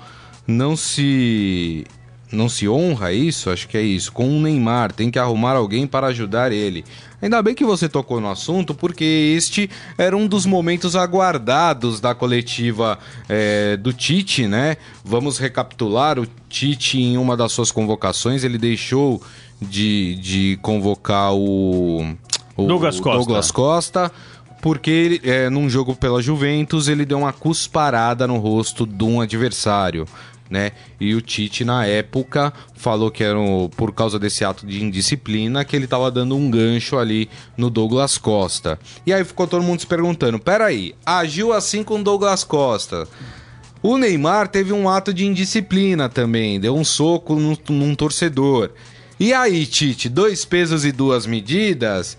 não 0.47 0.77
se 0.77 1.87
não 2.33 2.49
se 2.49 2.69
honra 2.69 3.13
isso, 3.13 3.51
acho 3.51 3.69
que 3.69 3.77
é 3.77 3.83
isso, 3.83 4.11
com 4.11 4.29
o 4.29 4.41
Neymar, 4.41 4.93
tem 4.93 5.11
que 5.11 5.19
arrumar 5.19 5.53
alguém 5.53 5.87
para 5.87 6.07
ajudar 6.09 6.51
ele. 6.51 6.85
Ainda 7.21 7.41
bem 7.41 7.55
que 7.55 7.65
você 7.65 7.89
tocou 7.89 8.21
no 8.21 8.29
assunto, 8.29 8.75
porque 8.75 9.35
este 9.37 9.71
era 9.97 10.17
um 10.17 10.27
dos 10.27 10.45
momentos 10.45 10.97
aguardados 10.97 12.01
da 12.01 12.15
coletiva 12.15 12.99
é, 13.29 13.77
do 13.77 13.93
Tite, 13.93 14.49
né? 14.49 14.77
Vamos 15.05 15.39
recapitular: 15.39 16.19
o 16.19 16.27
Tite, 16.49 17.01
em 17.01 17.17
uma 17.17 17.37
das 17.37 17.53
suas 17.53 17.71
convocações, 17.71 18.43
ele 18.43 18.59
deixou 18.59 19.23
de, 19.61 20.17
de 20.17 20.59
convocar 20.63 21.33
o, 21.33 22.17
o 22.57 22.67
Douglas 22.67 22.99
Costa. 22.99 23.19
Douglas 23.19 23.51
Costa 23.51 24.13
porque 24.61 24.91
ele, 24.91 25.21
é, 25.25 25.51
num 25.51 25.69
jogo 25.69 25.95
pela 25.97 26.23
Juventus 26.23 26.87
ele 26.87 27.05
deu 27.05 27.19
uma 27.19 27.33
cusparada 27.33 28.29
no 28.29 28.39
rosto 28.39 28.87
de 28.87 29.03
um 29.03 29.21
adversário 29.21 30.07
né? 30.53 30.73
E 31.01 31.15
o 31.15 31.23
Tite, 31.23 31.65
na 31.65 31.87
época, 31.87 32.53
falou 32.77 33.11
que 33.11 33.25
era 33.25 33.39
por 33.75 33.93
causa 33.93 34.19
desse 34.19 34.45
ato 34.45 34.67
de 34.67 34.85
indisciplina 34.85 35.65
que 35.65 35.75
ele 35.75 35.87
estava 35.87 36.11
dando 36.11 36.37
um 36.37 36.51
gancho 36.51 36.99
ali 36.99 37.31
no 37.57 37.71
Douglas 37.71 38.19
Costa. 38.19 38.79
E 39.07 39.15
aí 39.15 39.25
ficou 39.25 39.47
todo 39.47 39.65
mundo 39.65 39.81
se 39.81 39.87
perguntando: 39.87 40.39
peraí, 40.39 40.95
agiu 41.07 41.55
assim 41.55 41.83
com 41.83 41.99
o 41.99 42.05
Douglas 42.05 42.45
Costa? 42.45 43.09
O 43.83 43.97
Neymar 43.97 44.47
teve 44.47 44.73
um 44.73 44.89
ato 44.89 45.13
de 45.13 45.27
indisciplina 45.27 46.09
também, 46.09 46.61
deu 46.61 46.77
um 46.77 46.85
soco 46.85 47.35
num, 47.35 47.57
num 47.71 47.95
torcedor. 47.95 48.71
E 49.19 49.33
aí, 49.33 49.65
Tite, 49.65 50.09
dois 50.09 50.45
pesos 50.45 50.85
e 50.85 50.93
duas 50.93 51.27
medidas? 51.27 52.19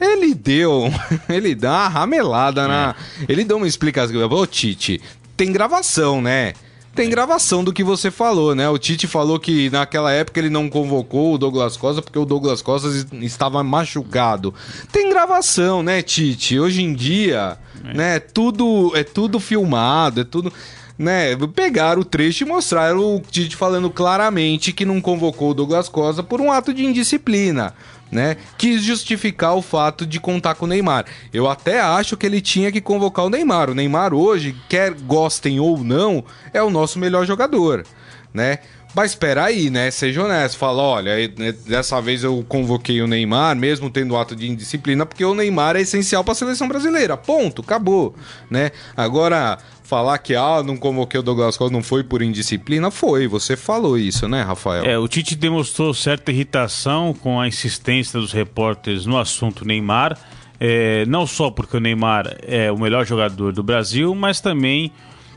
Ele 0.00 0.34
deu, 0.34 0.92
ele 1.30 1.54
dá 1.54 1.70
uma 1.70 1.88
ramelada 1.88 2.62
é. 2.62 2.68
na. 2.68 2.94
Ele 3.28 3.44
deu 3.44 3.56
uma 3.56 3.68
explicação. 3.68 4.20
Ô, 4.28 4.46
Tite, 4.46 5.00
tem 5.36 5.52
gravação, 5.52 6.20
né? 6.20 6.54
Tem 6.98 7.08
gravação 7.08 7.62
do 7.62 7.72
que 7.72 7.84
você 7.84 8.10
falou, 8.10 8.56
né? 8.56 8.68
O 8.68 8.76
Tite 8.76 9.06
falou 9.06 9.38
que 9.38 9.70
naquela 9.70 10.10
época 10.10 10.40
ele 10.40 10.50
não 10.50 10.68
convocou 10.68 11.32
o 11.32 11.38
Douglas 11.38 11.76
Costa 11.76 12.02
porque 12.02 12.18
o 12.18 12.24
Douglas 12.24 12.60
Costa 12.60 12.88
estava 13.22 13.62
machucado. 13.62 14.52
Tem 14.90 15.08
gravação, 15.08 15.80
né, 15.80 16.02
Tite? 16.02 16.58
Hoje 16.58 16.82
em 16.82 16.92
dia, 16.92 17.56
é. 17.84 17.94
né, 17.94 18.18
tudo 18.18 18.90
é 18.96 19.04
tudo 19.04 19.38
filmado, 19.38 20.22
é 20.22 20.24
tudo 20.24 20.52
né, 20.98 21.36
pegaram 21.54 22.02
o 22.02 22.04
trecho 22.04 22.42
e 22.42 22.48
mostraram 22.48 23.14
o 23.14 23.20
Tite 23.20 23.54
falando 23.54 23.88
claramente 23.90 24.72
que 24.72 24.84
não 24.84 25.00
convocou 25.00 25.52
o 25.52 25.54
Douglas 25.54 25.88
Costa 25.88 26.24
por 26.24 26.40
um 26.40 26.50
ato 26.50 26.74
de 26.74 26.84
indisciplina 26.84 27.74
né? 28.10 28.36
Quis 28.56 28.82
justificar 28.82 29.54
o 29.54 29.62
fato 29.62 30.06
de 30.06 30.18
contar 30.20 30.54
com 30.54 30.64
o 30.64 30.68
Neymar. 30.68 31.04
Eu 31.32 31.48
até 31.48 31.80
acho 31.80 32.16
que 32.16 32.26
ele 32.26 32.40
tinha 32.40 32.72
que 32.72 32.80
convocar 32.80 33.24
o 33.24 33.30
Neymar. 33.30 33.70
O 33.70 33.74
Neymar 33.74 34.14
hoje, 34.14 34.56
quer 34.68 34.92
gostem 34.92 35.60
ou 35.60 35.82
não, 35.84 36.24
é 36.52 36.62
o 36.62 36.70
nosso 36.70 36.98
melhor 36.98 37.26
jogador, 37.26 37.84
né? 38.32 38.58
Mas 38.94 39.10
espera 39.12 39.44
aí, 39.44 39.70
né? 39.70 39.90
Seja 39.90 40.24
honesto. 40.24 40.56
Fala, 40.56 40.82
olha, 40.82 41.28
né, 41.36 41.52
dessa 41.66 42.00
vez 42.00 42.24
eu 42.24 42.44
convoquei 42.48 43.00
o 43.02 43.06
Neymar, 43.06 43.54
mesmo 43.54 43.90
tendo 43.90 44.16
ato 44.16 44.34
de 44.34 44.50
indisciplina, 44.50 45.04
porque 45.04 45.24
o 45.24 45.34
Neymar 45.34 45.76
é 45.76 45.82
essencial 45.82 46.24
para 46.24 46.32
a 46.32 46.34
seleção 46.34 46.66
brasileira. 46.66 47.16
Ponto, 47.16 47.62
acabou, 47.62 48.14
né? 48.50 48.70
Agora, 48.96 49.58
falar 49.88 50.18
que 50.18 50.34
ah, 50.34 50.62
não 50.62 50.76
convoquei 50.76 51.18
o 51.18 51.22
Douglas 51.22 51.56
Costa 51.56 51.72
não 51.72 51.82
foi 51.82 52.04
por 52.04 52.20
indisciplina, 52.20 52.90
foi. 52.90 53.26
Você 53.26 53.56
falou 53.56 53.96
isso, 53.96 54.28
né, 54.28 54.42
Rafael? 54.42 54.84
É, 54.84 54.98
o 54.98 55.08
Tite 55.08 55.34
demonstrou 55.34 55.94
certa 55.94 56.30
irritação 56.30 57.14
com 57.14 57.40
a 57.40 57.48
insistência 57.48 58.20
dos 58.20 58.30
repórteres 58.30 59.06
no 59.06 59.16
assunto 59.16 59.64
Neymar. 59.64 60.18
É, 60.60 61.06
não 61.06 61.26
só 61.26 61.50
porque 61.50 61.78
o 61.78 61.80
Neymar 61.80 62.36
é 62.42 62.70
o 62.70 62.78
melhor 62.78 63.06
jogador 63.06 63.50
do 63.54 63.62
Brasil, 63.62 64.14
mas 64.14 64.42
também 64.42 64.92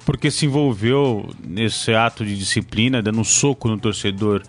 porque 0.05 0.29
se 0.29 0.45
envolveu 0.47 1.29
nesse 1.47 1.93
ato 1.93 2.25
de 2.25 2.37
disciplina, 2.37 3.01
dando 3.01 3.21
um 3.21 3.23
soco 3.23 3.69
no 3.69 3.79
torcedor 3.79 4.43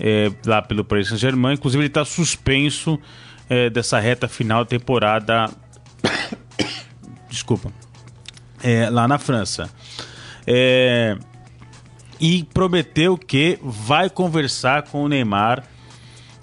é, 0.00 0.32
lá 0.44 0.62
pelo 0.62 0.84
Paris 0.84 1.08
Saint-Germain. 1.08 1.54
Inclusive, 1.54 1.80
ele 1.80 1.86
está 1.88 2.04
suspenso 2.04 2.98
é, 3.48 3.70
dessa 3.70 4.00
reta 4.00 4.26
final 4.26 4.64
da 4.64 4.70
temporada. 4.70 5.48
Desculpa 7.30 7.83
é, 8.64 8.88
lá 8.88 9.06
na 9.06 9.18
França. 9.18 9.70
É, 10.46 11.16
e 12.18 12.44
prometeu 12.54 13.18
que 13.18 13.58
vai 13.62 14.08
conversar 14.08 14.82
com 14.82 15.04
o 15.04 15.08
Neymar 15.08 15.62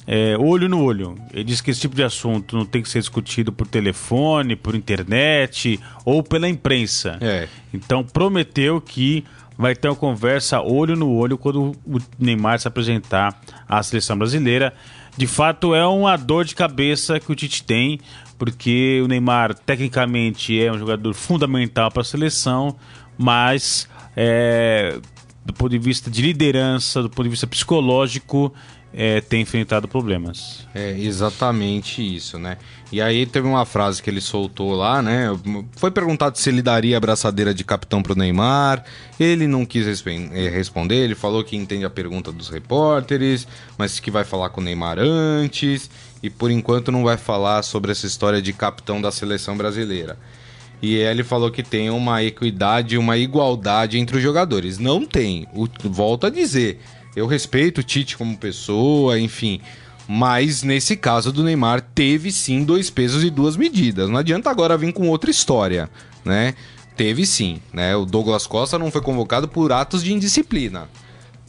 é, 0.06 0.38
olho 0.38 0.70
no 0.70 0.84
olho. 0.84 1.16
Ele 1.34 1.44
disse 1.44 1.64
que 1.64 1.72
esse 1.72 1.82
tipo 1.82 1.96
de 1.96 2.04
assunto 2.04 2.56
não 2.56 2.66
tem 2.66 2.82
que 2.82 2.90
ser 2.90 3.00
discutido 3.00 3.52
por 3.52 3.68
telefone, 3.68 4.56
por 4.56 4.76
internet 4.76 5.80
ou 6.06 6.22
pela 6.22 6.48
imprensa. 6.48 7.18
É. 7.22 7.48
Então 7.74 8.04
prometeu 8.04 8.80
que 8.80 9.24
vai 9.58 9.76
ter 9.76 9.88
uma 9.88 9.96
conversa 9.96 10.62
olho 10.62 10.96
no 10.96 11.12
olho 11.12 11.38
quando 11.38 11.72
o 11.86 11.98
Neymar 12.20 12.60
se 12.60 12.68
apresentar 12.68 13.40
à 13.68 13.82
seleção 13.82 14.18
brasileira. 14.18 14.74
De 15.18 15.28
fato, 15.28 15.76
é 15.76 15.86
uma 15.86 16.16
dor 16.18 16.46
de 16.46 16.56
cabeça 16.56 17.20
que 17.20 17.32
o 17.32 17.36
Tite 17.36 17.64
tem, 17.64 18.00
porque 18.38 19.02
o 19.04 19.08
Neymar 19.08 19.54
tecnicamente 19.54 20.60
é 20.60 20.72
um 20.72 20.78
jogador 20.78 21.14
fundamental 21.14 21.92
para 21.92 22.02
a 22.02 22.06
seleção, 22.06 22.76
mas 23.18 23.88
é, 24.16 25.00
do 25.46 25.54
ponto 25.54 25.70
de 25.70 25.78
vista 25.78 26.10
de 26.10 26.22
liderança, 26.22 27.02
do 27.02 27.10
ponto 27.10 27.24
de 27.24 27.30
vista 27.30 27.46
psicológico, 27.46 28.54
é, 28.94 29.22
tem 29.22 29.42
enfrentado 29.42 29.88
problemas. 29.88 30.68
É 30.76 30.92
exatamente 31.00 32.02
isso, 32.02 32.38
né? 32.38 32.58
E 32.92 33.02
aí 33.02 33.26
teve 33.26 33.48
uma 33.48 33.66
frase 33.66 34.04
que 34.04 34.10
ele 34.10 34.20
soltou 34.20 34.74
lá, 34.74 35.02
né? 35.02 35.28
Foi 35.78 35.90
perguntado 35.90 36.38
se 36.38 36.50
ele 36.50 36.62
daria 36.62 36.96
a 36.96 37.00
abraçadeira 37.00 37.54
de 37.54 37.64
capitão 37.64 38.04
pro 38.04 38.16
Neymar. 38.16 38.84
Ele 39.18 39.48
não 39.48 39.66
quis 39.66 40.04
eh, 40.06 40.50
responder, 40.50 40.96
ele 40.96 41.16
falou 41.16 41.44
que 41.44 41.56
entende 41.56 41.86
a 41.86 41.90
pergunta 41.90 42.32
dos 42.32 42.50
repórteres, 42.50 43.48
mas 43.78 44.00
que 44.00 44.12
vai 44.12 44.26
falar 44.26 44.50
com 44.50 44.60
o 44.60 44.64
Neymar 44.64 44.98
antes 45.00 45.90
e 46.22 46.30
por 46.30 46.52
enquanto 46.52 46.92
não 46.92 47.04
vai 47.04 47.18
falar 47.18 47.64
sobre 47.64 47.92
essa 47.92 48.06
história 48.06 48.42
de 48.42 48.52
capitão 48.52 49.02
da 49.02 49.12
seleção 49.12 49.56
brasileira. 49.56 50.18
E 50.82 50.96
ele 50.96 51.24
falou 51.24 51.52
que 51.52 51.62
tem 51.62 51.90
uma 51.92 52.24
equidade, 52.24 52.98
uma 52.98 53.16
igualdade 53.16 54.00
entre 54.00 54.18
os 54.18 54.24
jogadores. 54.24 54.80
Não 54.80 55.06
tem. 55.06 55.48
O, 55.54 55.68
volto 55.84 56.26
a 56.26 56.30
dizer, 56.30 56.80
eu 57.16 57.28
respeito 57.28 57.80
o 57.80 57.84
Tite 57.84 58.18
como 58.18 58.38
pessoa, 58.38 59.20
enfim. 59.20 59.62
Mas 60.08 60.64
nesse 60.64 60.96
caso 60.98 61.32
do 61.32 61.44
Neymar, 61.44 61.82
teve 61.82 62.32
sim 62.32 62.64
dois 62.64 62.90
pesos 62.90 63.24
e 63.24 63.30
duas 63.30 63.56
medidas. 63.56 64.10
Não 64.10 64.18
adianta 64.18 64.50
agora 64.50 64.78
vir 64.78 64.92
com 64.92 65.08
outra 65.10 65.32
história, 65.32 65.90
né? 66.26 66.54
Teve 66.98 67.26
sim, 67.26 67.62
né? 67.72 67.96
O 67.96 68.06
Douglas 68.06 68.46
Costa 68.46 68.78
não 68.78 68.92
foi 68.92 69.02
convocado 69.02 69.48
por 69.48 69.72
atos 69.72 70.04
de 70.04 70.14
indisciplina. 70.14 70.90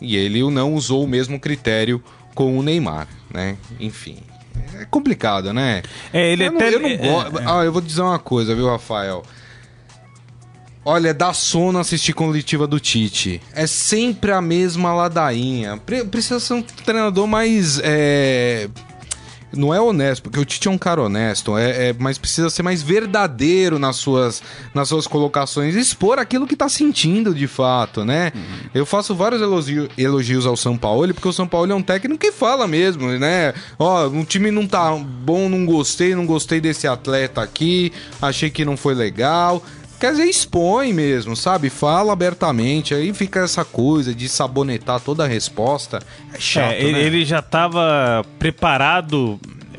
E 0.01 0.17
ele 0.17 0.43
não 0.51 0.75
usou 0.75 1.05
o 1.05 1.09
mesmo 1.09 1.39
critério 1.39 2.03
com 2.35 2.59
o 2.59 2.63
Neymar, 2.63 3.09
né? 3.33 3.57
Enfim, 3.79 4.19
é 4.75 4.85
complicado, 4.85 5.53
né? 5.53 5.83
É, 6.13 6.33
ele 6.33 6.45
eu 6.45 6.55
até. 6.55 6.71
Não, 6.71 6.73
eu 6.73 6.81
não 6.81 6.89
é, 6.89 6.97
gosto. 6.97 7.39
É, 7.39 7.45
Ah, 7.47 7.65
eu 7.65 7.73
vou 7.73 7.81
dizer 7.81 8.03
uma 8.03 8.19
coisa, 8.19 8.55
viu, 8.55 8.69
Rafael? 8.69 9.23
Olha, 10.85 11.15
dá 11.15 11.33
sono 11.33 11.79
assistir 11.79 12.13
coletiva 12.13 12.67
do 12.67 12.81
Tite. 12.81 13.41
É 13.53 13.67
sempre 13.69 14.33
a 14.33 14.41
mesma 14.41 14.93
ladainha. 14.93 15.81
Precisa 16.11 16.41
ser 16.41 16.55
um 16.55 16.63
treinador 16.63 17.27
mais. 17.29 17.81
É... 17.85 18.69
não 19.53 19.73
é 19.73 19.81
honesto, 19.81 20.25
porque 20.25 20.41
o 20.41 20.45
Tite 20.45 20.67
é 20.67 20.71
um 20.73 20.79
cara 20.79 21.01
honesto, 21.01 21.57
é, 21.57 21.91
é, 21.91 21.95
mas 21.97 22.19
precisa 22.19 22.51
ser 22.51 22.65
mais 22.65 22.83
verdadeiro 22.83 23.79
nas 23.79 23.95
suas, 23.95 24.43
nas 24.75 24.89
suas 24.89 25.07
colocações, 25.07 25.77
expor 25.77 26.19
aquilo 26.19 26.49
que 26.49 26.57
tá 26.57 26.69
sentindo 26.69 27.33
de 27.33 27.47
fato, 27.47 28.05
né? 28.05 28.33
Uhum. 28.35 28.71
Eu 28.75 28.85
faço 28.85 29.15
vários 29.15 29.41
elogio, 29.41 29.89
elogios 29.97 30.47
ao 30.47 30.57
São 30.57 30.77
Paulo, 30.77 31.15
porque 31.15 31.29
o 31.29 31.33
São 31.33 31.47
Paulo 31.47 31.71
é 31.71 31.75
um 31.77 31.83
técnico 31.83 32.19
que 32.19 32.33
fala 32.33 32.67
mesmo, 32.67 33.07
né? 33.07 33.55
Ó, 33.79 34.09
o 34.09 34.25
time 34.25 34.51
não 34.51 34.67
tá 34.67 34.97
bom, 34.97 35.49
não 35.49 35.65
gostei, 35.65 36.13
não 36.13 36.27
gostei 36.27 36.61
desse 36.61 36.89
atleta 36.89 37.41
aqui, 37.41 37.93
achei 38.21 38.51
que 38.51 38.65
não 38.65 38.77
foi 38.77 38.95
legal. 38.95 39.63
Quer 40.03 40.11
dizer, 40.11 40.25
expõe 40.25 40.93
mesmo, 40.93 41.37
sabe? 41.37 41.71
Fala 41.71 42.13
abertamente. 42.13 42.93
Aí 42.93 43.15
fica 43.15 43.39
essa 43.39 43.65
coisa 43.65 44.13
de 44.13 44.29
sabonetar 44.29 44.99
toda 44.99 45.23
a 45.23 45.29
resposta. 45.29 46.01
É 46.35 46.41
chato, 46.41 46.73
é, 46.73 46.83
ele, 46.83 46.93
né? 46.93 47.03
ele 47.05 47.25
já 47.25 47.39
estava 47.39 48.27
preparado 48.37 49.39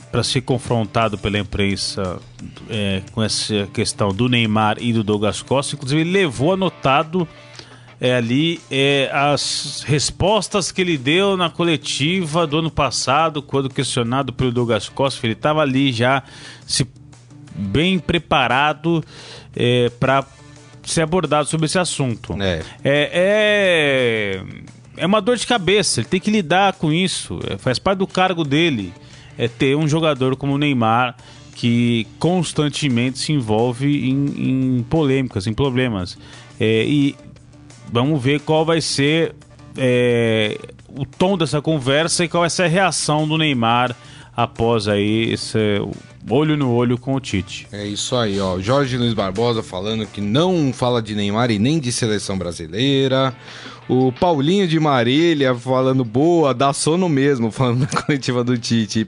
para 0.10 0.24
ser 0.24 0.40
confrontado 0.40 1.18
pela 1.18 1.38
imprensa 1.38 2.22
é, 2.70 3.02
com 3.12 3.22
essa 3.22 3.68
questão 3.74 4.14
do 4.14 4.30
Neymar 4.30 4.78
e 4.80 4.94
do 4.94 5.04
Douglas 5.04 5.42
Costa. 5.42 5.76
Inclusive, 5.76 6.00
ele 6.00 6.12
levou 6.14 6.54
anotado 6.54 7.28
é, 8.00 8.16
ali 8.16 8.62
é, 8.72 9.10
as 9.12 9.84
respostas 9.86 10.72
que 10.72 10.80
ele 10.80 10.98
deu 10.98 11.36
na 11.36 11.50
coletiva 11.50 12.48
do 12.48 12.60
ano 12.60 12.72
passado, 12.72 13.44
quando 13.44 13.70
questionado 13.70 14.32
pelo 14.32 14.54
Douglas 14.54 14.88
Costa. 14.88 15.26
Ele 15.26 15.34
estava 15.34 15.62
ali 15.62 15.92
já 15.92 16.24
se 16.66 16.88
bem 17.56 18.00
preparado 18.00 19.04
é, 19.56 19.90
para 20.00 20.26
ser 20.84 21.02
abordado 21.02 21.48
sobre 21.48 21.66
esse 21.66 21.80
assunto. 21.80 22.36
É. 22.42 22.62
é. 22.84 23.10
É, 23.14 24.44
é, 24.98 25.06
uma 25.06 25.22
dor 25.22 25.38
de 25.38 25.48
cabeça, 25.48 26.02
ele 26.02 26.08
tem 26.08 26.20
que 26.20 26.32
lidar 26.32 26.74
com 26.74 26.92
isso, 26.92 27.40
é, 27.50 27.58
faz 27.58 27.80
parte 27.80 28.00
do 28.00 28.08
cargo 28.08 28.44
dele 28.44 28.94
é 29.38 29.48
ter 29.48 29.76
um 29.76 29.88
jogador 29.88 30.36
como 30.36 30.54
o 30.54 30.58
Neymar 30.58 31.16
que 31.56 32.08
constantemente 32.20 33.20
se 33.20 33.32
envolve 33.32 34.10
em, 34.10 34.78
em 34.80 34.84
polêmicas, 34.84 35.48
em 35.48 35.54
problemas. 35.54 36.18
É, 36.60 36.84
e 36.84 37.16
vamos 37.92 38.22
ver 38.22 38.42
qual 38.42 38.66
vai 38.66 38.82
ser 38.82 39.36
é, 39.78 40.58
o 40.88 41.06
tom 41.06 41.38
dessa 41.38 41.62
conversa 41.62 42.26
e 42.26 42.28
qual 42.28 42.42
vai 42.42 42.50
ser 42.50 42.64
a 42.64 42.68
reação 42.68 43.28
do 43.28 43.38
Neymar 43.38 43.96
após 44.36 44.88
aí 44.88 45.32
esse 45.32 45.58
olho 46.30 46.56
no 46.56 46.72
olho 46.72 46.98
com 46.98 47.16
o 47.16 47.20
Tite. 47.20 47.68
É 47.72 47.86
isso 47.86 48.16
aí, 48.16 48.40
ó. 48.40 48.60
Jorge 48.60 48.98
Luiz 48.98 49.14
Barbosa 49.14 49.62
falando 49.62 50.06
que 50.06 50.22
não 50.22 50.72
fala 50.74 51.02
de 51.02 51.16
Neymar 51.16 51.52
e 51.52 51.60
nem 51.60 51.80
de 51.80 51.92
seleção 51.92 52.38
brasileira. 52.38 53.36
O 53.88 54.14
Paulinho 54.14 54.66
de 54.66 54.80
Marília 54.80 55.54
falando 55.54 56.06
boa, 56.06 56.54
dá 56.54 56.72
sono 56.72 57.10
mesmo, 57.10 57.52
falando 57.52 57.82
na 57.82 58.02
coletiva 58.02 58.44
do 58.44 58.58
Tite. 58.58 59.06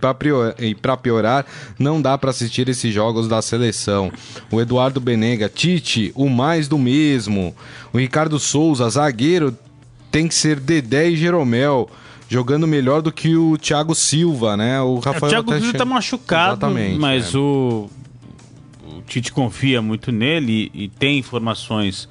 E 0.59 0.75
pra 0.75 0.97
piorar 0.97 1.45
não 1.79 2.01
dá 2.01 2.17
para 2.17 2.31
assistir 2.31 2.67
esses 2.67 2.93
jogos 2.93 3.27
da 3.27 3.41
seleção. 3.41 4.11
O 4.51 4.59
Eduardo 4.59 4.99
Benega, 4.99 5.47
Tite, 5.47 6.11
o 6.15 6.29
mais 6.29 6.67
do 6.67 6.77
mesmo. 6.77 7.55
O 7.93 7.97
Ricardo 7.97 8.37
Souza, 8.37 8.89
zagueiro, 8.89 9.57
tem 10.11 10.27
que 10.27 10.35
ser 10.35 10.59
Dedé 10.59 11.09
e 11.09 11.15
Jeromel 11.15 11.89
jogando 12.27 12.67
melhor 12.67 13.01
do 13.01 13.11
que 13.11 13.35
o 13.35 13.57
Thiago 13.57 13.93
Silva, 13.93 14.57
né? 14.57 14.81
O 14.81 14.99
Rafael 14.99 15.23
é, 15.23 15.27
o 15.27 15.29
Thiago 15.29 15.51
Silva 15.53 15.71
che... 15.71 15.77
tá 15.77 15.85
machucado, 15.85 16.51
Exatamente, 16.53 16.99
mas 16.99 17.33
é. 17.33 17.37
o... 17.37 17.89
o 18.87 19.01
Tite 19.07 19.31
confia 19.31 19.81
muito 19.81 20.11
nele 20.11 20.71
e, 20.73 20.85
e 20.85 20.89
tem 20.89 21.19
informações 21.19 22.09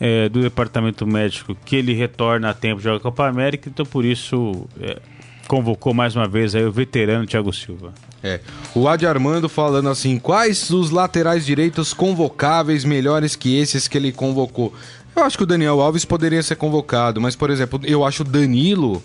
é, 0.00 0.28
do 0.28 0.40
departamento 0.40 1.06
médico 1.06 1.56
que 1.64 1.76
ele 1.76 1.92
retorna 1.94 2.50
a 2.50 2.54
tempo 2.54 2.78
de 2.78 2.84
jogar 2.84 2.98
a 2.98 3.00
Copa 3.00 3.26
América, 3.26 3.68
então 3.68 3.84
por 3.84 4.04
isso 4.04 4.66
é, 4.80 4.98
convocou 5.46 5.94
mais 5.94 6.14
uma 6.14 6.28
vez 6.28 6.54
aí 6.54 6.64
o 6.64 6.70
veterano 6.70 7.26
Thiago 7.26 7.52
Silva. 7.52 7.92
É. 8.22 8.40
O 8.74 8.88
Adi 8.88 9.06
Armando 9.06 9.48
falando 9.48 9.88
assim: 9.88 10.18
quais 10.18 10.70
os 10.70 10.90
laterais 10.90 11.46
direitos 11.46 11.94
convocáveis 11.94 12.84
melhores 12.84 13.34
que 13.34 13.58
esses 13.58 13.88
que 13.88 13.96
ele 13.96 14.12
convocou? 14.12 14.72
Eu 15.16 15.24
acho 15.24 15.36
que 15.36 15.42
o 15.42 15.46
Daniel 15.46 15.80
Alves 15.80 16.04
poderia 16.04 16.42
ser 16.42 16.56
convocado, 16.56 17.20
mas, 17.20 17.34
por 17.34 17.50
exemplo, 17.50 17.80
eu 17.84 18.04
acho 18.04 18.22
o 18.22 18.26
Danilo 18.26 19.02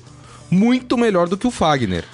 muito 0.54 0.98
melhor 0.98 1.28
do 1.28 1.38
que 1.38 1.48
o 1.48 1.52
Fagner. 1.52 2.06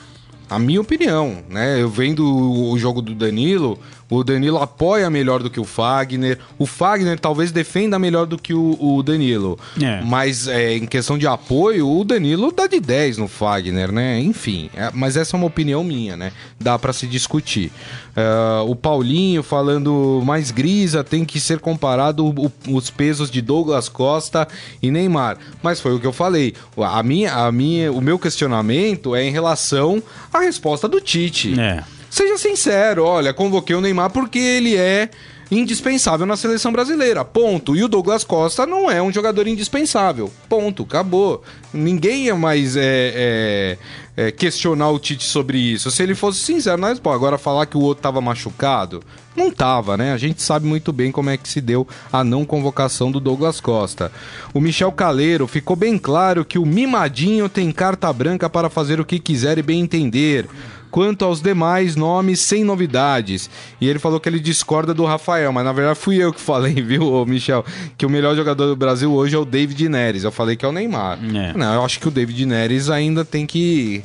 A 0.49 0.57
minha 0.57 0.81
opinião, 0.81 1.43
né? 1.47 1.79
Eu 1.79 1.89
vendo 1.89 2.25
o 2.25 2.75
jogo 2.77 3.01
do 3.01 3.13
Danilo, 3.13 3.77
o 4.09 4.23
Danilo 4.23 4.57
apoia 4.57 5.09
melhor 5.09 5.43
do 5.43 5.49
que 5.49 5.59
o 5.59 5.63
Fagner. 5.63 6.39
O 6.57 6.65
Fagner 6.65 7.19
talvez 7.19 7.51
defenda 7.51 7.99
melhor 7.99 8.25
do 8.25 8.37
que 8.37 8.53
o, 8.53 8.77
o 8.79 9.03
Danilo. 9.03 9.57
É. 9.79 10.01
Mas 10.03 10.47
é, 10.47 10.75
em 10.75 10.85
questão 10.87 11.17
de 11.17 11.27
apoio, 11.27 11.87
o 11.87 12.03
Danilo 12.03 12.51
dá 12.51 12.65
de 12.65 12.79
10 12.79 13.19
no 13.19 13.27
Fagner, 13.27 13.91
né? 13.91 14.19
Enfim, 14.19 14.69
é, 14.75 14.89
mas 14.93 15.15
essa 15.15 15.35
é 15.35 15.37
uma 15.37 15.45
opinião 15.45 15.83
minha, 15.83 16.17
né? 16.17 16.31
Dá 16.59 16.79
para 16.79 16.91
se 16.91 17.05
discutir. 17.05 17.71
Uh, 18.09 18.69
o 18.69 18.75
Paulinho 18.75 19.43
falando 19.43 20.21
mais 20.25 20.49
grisa, 20.49 21.03
tem 21.03 21.23
que 21.23 21.39
ser 21.39 21.59
comparado 21.59 22.25
o, 22.25 22.51
os 22.67 22.89
pesos 22.89 23.29
de 23.29 23.41
Douglas 23.41 23.87
Costa 23.87 24.47
e 24.81 24.89
Neymar. 24.89 25.37
Mas 25.61 25.79
foi 25.79 25.93
o 25.93 25.99
que 25.99 26.07
eu 26.07 26.11
falei. 26.11 26.55
A 26.77 27.03
minha, 27.03 27.33
a 27.33 27.51
minha, 27.51 27.91
o 27.91 28.01
meu 28.01 28.17
questionamento 28.17 29.15
é 29.15 29.23
em 29.23 29.31
relação 29.31 30.01
à 30.33 30.39
resposta 30.39 30.87
do 30.87 30.99
Tite. 30.99 31.59
É. 31.59 31.83
Seja 32.09 32.37
sincero, 32.37 33.03
olha, 33.03 33.33
convoquei 33.33 33.75
o 33.75 33.81
Neymar 33.81 34.09
porque 34.09 34.39
ele 34.39 34.75
é 34.75 35.09
indispensável 35.51 36.25
na 36.25 36.37
seleção 36.37 36.71
brasileira. 36.71 37.25
Ponto. 37.25 37.75
E 37.75 37.83
o 37.83 37.87
Douglas 37.87 38.23
Costa 38.23 38.65
não 38.65 38.89
é 38.89 39.01
um 39.01 39.11
jogador 39.11 39.47
indispensável. 39.47 40.31
Ponto. 40.47 40.83
Acabou. 40.83 41.43
Ninguém 41.73 42.25
ia 42.25 42.35
mais 42.35 42.75
é, 42.75 42.81
é, 42.85 43.77
é, 44.17 44.31
questionar 44.31 44.89
o 44.89 44.99
Tite 44.99 45.23
sobre 45.23 45.57
isso. 45.57 45.91
Se 45.91 46.01
ele 46.01 46.15
fosse 46.15 46.39
sincero, 46.39 46.81
mas 46.81 46.99
pô, 46.99 47.11
agora 47.11 47.37
falar 47.37 47.65
que 47.65 47.77
o 47.77 47.81
outro 47.81 48.01
tava 48.01 48.19
machucado, 48.19 49.03
não 49.35 49.51
tava, 49.51 49.95
né? 49.95 50.11
A 50.11 50.17
gente 50.17 50.41
sabe 50.41 50.65
muito 50.65 50.91
bem 50.91 51.11
como 51.11 51.29
é 51.29 51.37
que 51.37 51.47
se 51.47 51.61
deu 51.61 51.87
a 52.11 52.23
não 52.23 52.43
convocação 52.43 53.11
do 53.11 53.19
Douglas 53.19 53.61
Costa. 53.61 54.11
O 54.53 54.59
Michel 54.59 54.91
Caleiro 54.91 55.47
ficou 55.47 55.75
bem 55.75 55.97
claro 55.97 56.43
que 56.43 56.59
o 56.59 56.65
mimadinho 56.65 57.47
tem 57.47 57.71
carta 57.71 58.11
branca 58.11 58.49
para 58.49 58.69
fazer 58.69 58.99
o 58.99 59.05
que 59.05 59.19
quiser 59.19 59.57
e 59.57 59.63
bem 59.63 59.79
entender. 59.79 60.47
Quanto 60.91 61.23
aos 61.23 61.39
demais 61.39 61.95
nomes, 61.95 62.39
sem 62.39 62.63
novidades. 62.63 63.49
E 63.79 63.87
ele 63.87 63.99
falou 63.99 64.19
que 64.19 64.27
ele 64.27 64.39
discorda 64.39 64.93
do 64.93 65.05
Rafael, 65.05 65.53
mas 65.53 65.63
na 65.63 65.71
verdade 65.71 65.99
fui 65.99 66.17
eu 66.17 66.33
que 66.33 66.41
falei, 66.41 66.73
viu, 66.81 67.25
Michel? 67.25 67.63
Que 67.97 68.05
o 68.05 68.09
melhor 68.09 68.35
jogador 68.35 68.65
do 68.65 68.75
Brasil 68.75 69.13
hoje 69.13 69.35
é 69.35 69.39
o 69.39 69.45
David 69.45 69.87
Neres. 69.87 70.23
Eu 70.23 70.31
falei 70.31 70.55
que 70.55 70.65
é 70.65 70.67
o 70.67 70.71
Neymar. 70.71 71.19
É. 71.35 71.53
Não, 71.59 71.73
eu 71.73 71.85
acho 71.85 71.99
que 71.99 72.07
o 72.07 72.11
David 72.11 72.45
Neres 72.45 72.89
ainda 72.89 73.23
tem 73.23 73.45
que. 73.45 74.03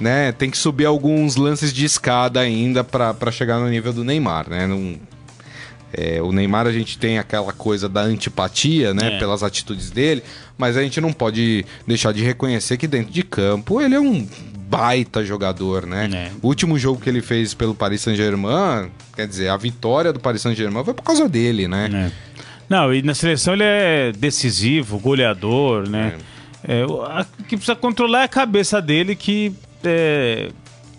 Né, 0.00 0.32
tem 0.32 0.50
que 0.50 0.58
subir 0.58 0.86
alguns 0.86 1.36
lances 1.36 1.72
de 1.72 1.84
escada 1.84 2.40
ainda 2.40 2.82
para 2.82 3.30
chegar 3.30 3.60
no 3.60 3.68
nível 3.68 3.92
do 3.92 4.02
Neymar, 4.02 4.50
né? 4.50 4.66
Não, 4.66 4.98
é, 5.96 6.20
o 6.20 6.32
Neymar 6.32 6.66
a 6.66 6.72
gente 6.72 6.98
tem 6.98 7.18
aquela 7.18 7.52
coisa 7.52 7.88
da 7.88 8.00
antipatia, 8.00 8.92
né, 8.92 9.14
é. 9.14 9.18
pelas 9.20 9.44
atitudes 9.44 9.90
dele, 9.90 10.24
mas 10.58 10.76
a 10.76 10.82
gente 10.82 11.00
não 11.00 11.12
pode 11.12 11.64
deixar 11.86 12.12
de 12.12 12.24
reconhecer 12.24 12.76
que 12.76 12.88
dentro 12.88 13.12
de 13.12 13.22
campo 13.22 13.80
ele 13.80 13.94
é 13.94 14.00
um 14.00 14.26
baita 14.68 15.24
jogador, 15.24 15.86
né? 15.86 16.10
É. 16.12 16.30
O 16.42 16.48
último 16.48 16.76
jogo 16.76 17.00
que 17.00 17.08
ele 17.08 17.22
fez 17.22 17.54
pelo 17.54 17.74
Paris 17.74 18.00
Saint-Germain, 18.00 18.90
quer 19.14 19.28
dizer, 19.28 19.48
a 19.48 19.56
vitória 19.56 20.12
do 20.12 20.18
Paris 20.18 20.42
Saint-Germain 20.42 20.84
foi 20.84 20.94
por 20.94 21.04
causa 21.04 21.28
dele, 21.28 21.68
né? 21.68 22.10
É. 22.10 22.34
Não, 22.68 22.92
e 22.92 23.02
na 23.02 23.14
seleção 23.14 23.54
ele 23.54 23.62
é 23.62 24.10
decisivo, 24.10 24.98
goleador, 24.98 25.88
né? 25.88 26.14
É. 26.16 26.34
é 26.66 26.84
o 26.84 27.24
que 27.44 27.56
precisa 27.56 27.76
controlar 27.76 28.22
é 28.22 28.24
a 28.24 28.28
cabeça 28.28 28.80
dele, 28.80 29.14
que 29.14 29.52
é, 29.84 30.50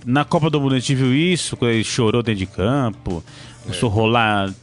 na 0.05 0.23
Copa 0.23 0.49
do 0.49 0.61
Mundo 0.61 0.75
a 0.75 0.79
gente 0.79 0.93
viu 0.93 1.13
isso, 1.13 1.57
ele 1.63 1.83
chorou 1.83 2.21
dentro 2.21 2.39
de 2.39 2.45
campo, 2.45 3.23
começou 3.63 3.89
a 3.89 3.93
rolar 3.93 4.53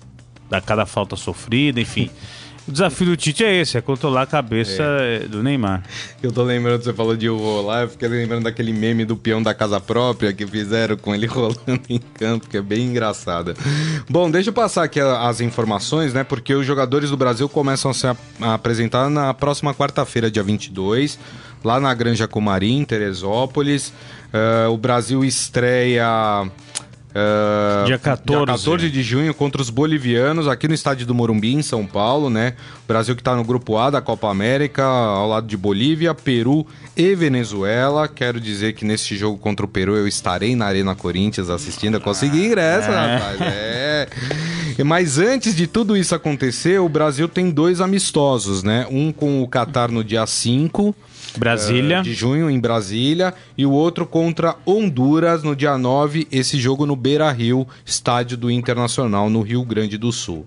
a 0.51 0.61
cada 0.61 0.87
falta 0.87 1.17
sofrida, 1.17 1.81
enfim. 1.81 2.09
O 2.67 2.71
desafio 2.71 3.07
do 3.07 3.17
Tite 3.17 3.45
é 3.45 3.61
esse, 3.61 3.77
é 3.77 3.81
controlar 3.81 4.23
a 4.23 4.27
cabeça 4.27 4.83
é. 4.83 5.21
do 5.21 5.43
Neymar. 5.43 5.83
Eu 6.23 6.31
tô 6.31 6.45
lembrando, 6.45 6.85
você 6.85 6.93
falou 6.93 7.17
de 7.17 7.27
rolar, 7.27 7.83
eu 7.83 7.89
fiquei 7.89 8.09
lembrando 8.09 8.45
daquele 8.45 8.73
meme 8.73 9.05
do 9.05 9.17
peão 9.17 9.43
da 9.43 9.53
casa 9.53 9.81
própria 9.81 10.33
que 10.33 10.47
fizeram 10.47 10.97
com 10.97 11.13
ele 11.13 11.27
rolando 11.29 11.81
em 11.89 11.99
campo, 11.99 12.49
que 12.49 12.57
é 12.57 12.63
bem 12.63 12.87
engraçada. 12.87 13.55
Bom, 14.09 14.31
deixa 14.31 14.51
eu 14.51 14.55
passar 14.55 14.85
aqui 14.85 15.01
as 15.01 15.41
informações, 15.41 16.15
né? 16.15 16.23
Porque 16.23 16.55
os 16.55 16.65
jogadores 16.65 17.11
do 17.11 17.17
Brasil 17.17 17.49
começam 17.49 17.91
a 17.91 17.95
se 17.95 18.07
apresentar 18.41 19.11
na 19.11 19.35
próxima 19.35 19.75
quarta-feira, 19.75 20.31
dia 20.31 20.43
22, 20.43 21.19
lá 21.65 21.81
na 21.81 21.93
Granja 21.93 22.29
Comarim, 22.29 22.79
em 22.79 22.85
Teresópolis. 22.85 23.93
Uh, 24.33 24.71
o 24.71 24.77
Brasil 24.77 25.25
estreia 25.25 26.49
Uh, 27.13 27.85
dia 27.85 27.99
14. 27.99 28.47
Dia 28.47 28.47
14 28.47 28.91
de 28.91 29.03
junho 29.03 29.35
contra 29.35 29.61
os 29.61 29.69
bolivianos 29.69 30.49
aqui 30.49 30.67
no 30.67 30.75
estádio 30.75 31.07
do 31.07 31.15
Morumbi, 31.15 31.55
em 31.55 31.63
São 31.63 31.87
Paulo, 31.87 32.31
né? 32.31 32.55
O 32.85 32.89
Brasil 32.89 33.15
que 33.15 33.21
está 33.21 33.37
no 33.37 33.45
grupo 33.45 33.77
A 33.77 33.91
da 33.91 34.01
Copa 34.01 34.31
América, 34.31 34.83
ao 34.83 35.29
lado 35.29 35.47
de 35.47 35.57
Bolívia, 35.57 36.15
Peru 36.15 36.67
e 36.97 37.15
Venezuela. 37.15 38.09
Quero 38.09 38.41
dizer 38.41 38.73
que 38.73 38.85
nesse 38.85 39.15
jogo 39.17 39.37
contra 39.39 39.67
o 39.67 39.69
Peru 39.69 39.95
eu 39.95 40.09
estarei 40.09 40.57
na 40.57 40.67
Arena 40.67 40.95
Corinthians 40.95 41.51
assistindo. 41.51 41.95
Eu 41.95 42.01
consegui 42.01 42.47
ingresso, 42.47 42.91
é. 42.91 42.95
rapaz. 42.95 43.41
É. 43.41 44.09
Mas 44.85 45.19
antes 45.19 45.55
de 45.55 45.67
tudo 45.67 45.97
isso 45.97 46.15
acontecer, 46.15 46.81
o 46.81 46.89
Brasil 46.89 47.29
tem 47.29 47.51
dois 47.51 47.81
amistosos, 47.81 48.63
né? 48.63 48.87
Um 48.91 49.13
com 49.13 49.43
o 49.43 49.49
Catar 49.49 49.91
no 49.91 50.03
dia 50.03 50.27
5 50.27 50.95
Brasília. 51.37 52.01
uh, 52.01 52.03
de 52.03 52.15
junho 52.15 52.51
em 52.51 52.61
Brasília 52.61 53.35
e 53.57 53.65
o 53.65 53.71
outro 53.71 54.07
contra 54.07 54.57
Honduras 54.67 55.43
no 55.43 55.57
dia 55.57 55.77
9, 55.77 56.27
esse 56.31 56.59
jogo 56.59 56.87
no 56.87 56.97
Beira-Rio, 56.97 57.67
estádio 57.85 58.37
do 58.37 58.51
Internacional 58.51 59.29
no 59.29 59.43
Rio 59.43 59.65
Grande 59.65 59.97
do 59.97 60.13
Sul. 60.13 60.47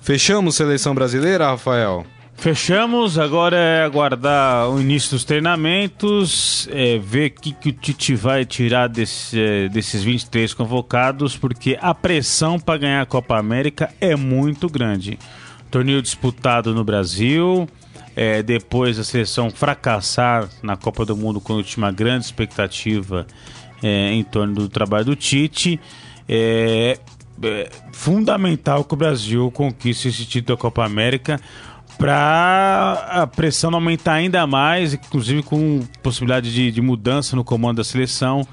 Fechamos 0.00 0.56
seleção 0.56 0.94
brasileira, 0.94 1.48
Rafael? 1.48 2.06
Fechamos, 2.36 3.18
agora 3.18 3.56
é 3.56 3.82
aguardar 3.82 4.68
o 4.68 4.80
início 4.80 5.10
dos 5.12 5.24
treinamentos, 5.24 6.68
é, 6.70 6.98
ver 6.98 7.30
o 7.30 7.40
que, 7.40 7.52
que 7.52 7.70
o 7.70 7.72
Tite 7.72 8.14
vai 8.14 8.44
tirar 8.44 8.88
desse, 8.88 9.40
é, 9.40 9.68
desses 9.68 10.04
23 10.04 10.52
convocados, 10.52 11.36
porque 11.36 11.78
a 11.80 11.94
pressão 11.94 12.60
para 12.60 12.78
ganhar 12.78 13.00
a 13.00 13.06
Copa 13.06 13.38
América 13.38 13.90
é 14.00 14.14
muito 14.14 14.68
grande. 14.68 15.18
Torneio 15.70 16.00
disputado 16.00 16.74
no 16.74 16.84
Brasil, 16.84 17.66
é, 18.16 18.42
depois 18.42 18.98
a 18.98 19.04
seleção 19.04 19.50
fracassar 19.50 20.48
na 20.62 20.74
Copa 20.74 21.04
do 21.04 21.14
Mundo 21.14 21.38
quando 21.38 21.62
tinha 21.62 21.84
uma 21.84 21.92
grande 21.92 22.24
expectativa 22.24 23.26
é, 23.82 24.10
em 24.10 24.24
torno 24.24 24.54
do 24.54 24.68
trabalho 24.70 25.04
do 25.04 25.14
Tite. 25.14 25.78
É, 26.26 26.98
é 27.42 27.70
fundamental 27.92 28.82
que 28.82 28.94
o 28.94 28.96
Brasil 28.96 29.50
conquiste 29.50 30.08
esse 30.08 30.24
título 30.24 30.56
da 30.56 30.60
Copa 30.60 30.82
América 30.82 31.38
para 31.98 33.06
a 33.10 33.26
pressão 33.26 33.74
aumentar 33.74 34.14
ainda 34.14 34.46
mais, 34.46 34.94
inclusive 34.94 35.42
com 35.42 35.86
possibilidade 36.02 36.52
de, 36.52 36.70
de 36.70 36.80
mudança 36.80 37.36
no 37.36 37.44
comando 37.44 37.76
da 37.76 37.84
seleção 37.84 38.46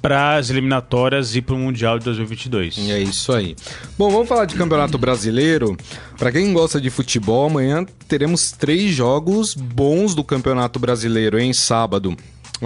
para 0.00 0.36
as 0.36 0.50
eliminatórias 0.50 1.34
e 1.34 1.42
para 1.42 1.54
o 1.54 1.58
Mundial 1.58 1.98
de 1.98 2.04
2022. 2.04 2.78
É 2.90 3.00
isso 3.00 3.32
aí. 3.32 3.56
Bom, 3.96 4.10
vamos 4.10 4.28
falar 4.28 4.44
de 4.44 4.54
Campeonato 4.54 4.98
Brasileiro. 4.98 5.76
Para 6.16 6.32
quem 6.32 6.52
gosta 6.52 6.80
de 6.80 6.90
futebol, 6.90 7.46
amanhã 7.46 7.84
teremos 8.06 8.52
três 8.52 8.94
jogos 8.94 9.54
bons 9.54 10.14
do 10.14 10.24
Campeonato 10.24 10.78
Brasileiro 10.78 11.38
em 11.38 11.52
sábado. 11.52 12.16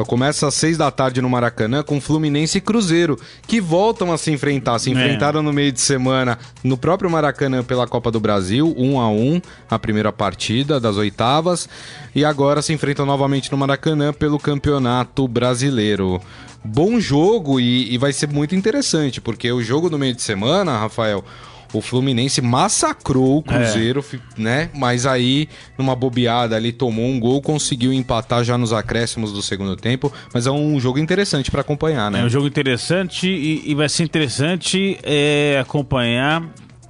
Começa 0.07 0.49
às 0.49 0.55
seis 0.55 0.79
da 0.79 0.91
tarde 0.91 1.21
no 1.21 1.29
Maracanã 1.29 1.83
com 1.83 2.01
Fluminense 2.01 2.59
e 2.59 2.61
Cruzeiro, 2.61 3.19
que 3.47 3.61
voltam 3.61 4.11
a 4.11 4.17
se 4.17 4.31
enfrentar. 4.31 4.79
Se 4.79 4.91
enfrentaram 4.91 5.41
é. 5.41 5.43
no 5.43 5.53
meio 5.53 5.71
de 5.71 5.81
semana 5.81 6.39
no 6.65 6.77
próprio 6.77 7.11
Maracanã 7.11 7.63
pela 7.63 7.87
Copa 7.87 8.11
do 8.11 8.19
Brasil, 8.19 8.75
um 8.79 8.99
a 8.99 9.09
um, 9.09 9.41
a 9.71 9.79
primeira 9.79 10.11
partida 10.11 10.81
das 10.81 10.97
oitavas. 10.97 11.69
E 12.15 12.25
agora 12.25 12.63
se 12.63 12.73
enfrentam 12.73 13.05
novamente 13.05 13.53
no 13.53 13.59
Maracanã 13.59 14.13
pelo 14.13 14.39
Campeonato 14.39 15.29
Brasileiro. 15.29 16.21
Bom 16.65 17.01
jogo 17.01 17.59
e, 17.61 17.93
e 17.93 17.99
vai 17.99 18.13
ser 18.13 18.29
muito 18.29 18.55
interessante, 18.55 19.21
porque 19.21 19.51
o 19.51 19.63
jogo 19.63 19.91
no 19.91 19.99
meio 19.99 20.15
de 20.15 20.23
semana, 20.23 20.79
Rafael, 20.79 21.25
o 21.73 21.81
Fluminense 21.81 22.41
massacrou 22.41 23.39
o 23.39 23.43
Cruzeiro, 23.43 24.05
é. 24.13 24.41
né? 24.41 24.71
Mas 24.75 25.07
aí, 25.07 25.49
numa 25.79 25.97
bobeada 25.97 26.55
ali, 26.55 26.73
tomou 26.73 27.07
um 27.07 27.19
gol, 27.19 27.41
conseguiu 27.41 27.93
empatar 27.93 28.45
já 28.45 28.59
nos 28.59 28.73
acréscimos 28.73 29.33
do 29.33 29.43
segundo 29.43 29.77
tempo. 29.77 30.13
Mas 30.35 30.47
é 30.47 30.51
um 30.51 30.79
jogo 30.79 30.99
interessante 30.99 31.51
para 31.51 31.63
acompanhar, 31.63 32.11
né? 32.11 32.21
É 32.21 32.25
um 32.25 32.29
jogo 32.29 32.47
interessante 32.47 33.29
e, 33.29 33.71
e 33.71 33.75
vai 33.75 33.89
ser 33.89 34.05
interessante 34.05 34.99
é, 35.03 35.59
acompanhar 35.61 36.43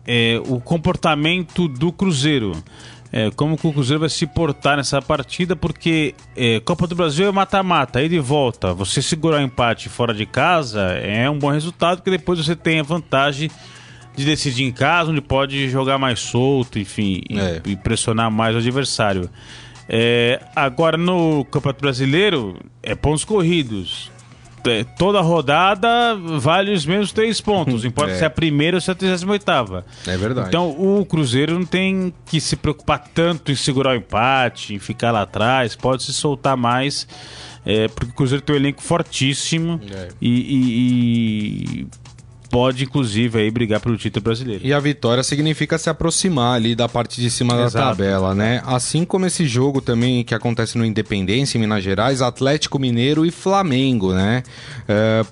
é, 0.07 0.41
o 0.47 0.61
comportamento 0.61 1.69
do 1.69 1.93
Cruzeiro. 1.93 2.53
É, 3.15 3.31
como 3.31 3.57
o 3.63 3.73
Cruzeiro 3.73 4.01
vai 4.01 4.09
se 4.09 4.27
portar 4.27 4.79
nessa 4.79 5.03
partida, 5.03 5.55
porque 5.55 6.15
é, 6.35 6.61
Copa 6.61 6.87
do 6.87 6.95
Brasil 6.95 7.29
é 7.29 7.31
mata-mata, 7.33 7.99
aí 7.99 8.09
de 8.09 8.19
volta. 8.19 8.73
Você 8.73 9.03
segurar 9.03 9.37
o 9.37 9.43
empate 9.43 9.91
fora 9.91 10.15
de 10.15 10.25
casa 10.25 10.81
é 10.93 11.29
um 11.29 11.39
bom 11.39 11.51
resultado, 11.51 11.99
porque 11.99 12.11
depois 12.11 12.39
você 12.39 12.57
tem 12.57 12.81
a 12.81 12.83
vantagem 12.83 13.51
de 14.15 14.25
decidir 14.25 14.65
em 14.65 14.73
casa, 14.73 15.11
onde 15.11 15.21
pode 15.21 15.69
jogar 15.69 15.99
mais 15.99 16.21
solto, 16.21 16.79
enfim, 16.79 17.23
é. 17.31 17.61
e, 17.65 17.73
e, 17.73 17.77
pressionar 17.77 18.31
mais 18.31 18.55
o 18.55 18.59
adversário. 18.59 19.29
É, 19.89 20.41
agora 20.55 20.97
no 20.97 21.45
Campeonato 21.47 21.81
Brasileiro 21.81 22.59
é 22.83 22.95
pontos 22.95 23.25
corridos. 23.25 24.11
É, 24.65 24.85
toda 24.85 25.21
rodada 25.21 26.15
vale 26.39 26.73
os 26.73 26.87
mesmos 26.87 27.13
três 27.13 27.41
pontos. 27.41 27.85
Importa 27.85 28.13
é. 28.13 28.17
se 28.17 28.23
é 28.23 28.27
a 28.27 28.31
primeira 28.31 28.77
ou 28.77 28.81
se 28.81 28.91
é 28.91 28.93
a 28.93 28.95
38 28.95 29.45
É 30.07 30.17
verdade. 30.17 30.49
Então 30.49 30.71
o 30.71 31.05
Cruzeiro 31.05 31.55
não 31.55 31.67
tem 31.67 32.13
que 32.27 32.41
se 32.41 32.55
preocupar 32.55 33.03
tanto 33.13 33.51
em 33.51 33.57
segurar 33.57 33.91
o 33.91 33.97
empate, 33.97 34.75
em 34.75 34.79
ficar 34.79 35.11
lá 35.11 35.23
atrás, 35.23 35.75
pode 35.75 36.05
se 36.05 36.13
soltar 36.13 36.57
mais. 36.57 37.09
É, 37.65 37.89
porque 37.89 38.11
o 38.11 38.15
Cruzeiro 38.15 38.43
tem 38.43 38.57
um 38.57 38.59
elenco 38.59 38.83
fortíssimo 38.83 39.81
é. 39.89 40.09
e, 40.21 40.31
e, 40.31 41.83
e 41.83 41.87
pode, 42.53 42.85
inclusive, 42.85 43.41
aí 43.41 43.51
brigar 43.51 43.81
pelo 43.81 43.97
título 43.97 44.25
brasileiro. 44.25 44.61
E 44.63 44.75
a 44.75 44.79
vitória 44.79 45.23
significa 45.23 45.79
se 45.79 45.89
aproximar 45.89 46.55
ali 46.55 46.75
da 46.75 46.87
parte 46.87 47.19
de 47.19 47.31
cima 47.31 47.55
Exato. 47.55 47.73
da 47.73 47.81
tabela, 47.81 48.35
né? 48.35 48.63
Assim 48.67 49.07
como 49.07 49.25
esse 49.25 49.47
jogo 49.47 49.81
também 49.81 50.23
que 50.23 50.35
acontece 50.35 50.77
no 50.77 50.85
Independência, 50.85 51.57
em 51.57 51.63
Minas 51.63 51.83
Gerais, 51.83 52.21
Atlético 52.21 52.79
Mineiro 52.79 53.25
e 53.25 53.31
Flamengo, 53.31 54.13
né? 54.13 54.43
É, 54.87 55.25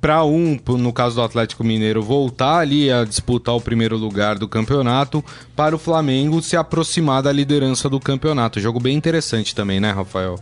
Para 0.00 0.22
um, 0.22 0.60
no 0.78 0.92
caso 0.92 1.16
do 1.16 1.22
Atlético 1.22 1.64
Mineiro, 1.64 2.04
voltar 2.04 2.58
ali 2.58 2.88
a 2.88 3.04
disputar 3.04 3.56
o 3.56 3.60
primeiro 3.60 3.96
lugar 3.96 4.38
do 4.38 4.46
campeonato, 4.46 5.24
para 5.56 5.74
o 5.74 5.78
Flamengo 5.78 6.40
se 6.40 6.56
aproximar 6.56 7.20
da 7.20 7.32
liderança 7.32 7.88
do 7.88 7.98
campeonato. 7.98 8.60
Jogo 8.60 8.78
bem 8.78 8.96
interessante 8.96 9.56
também, 9.56 9.80
né, 9.80 9.90
Rafael? 9.90 10.38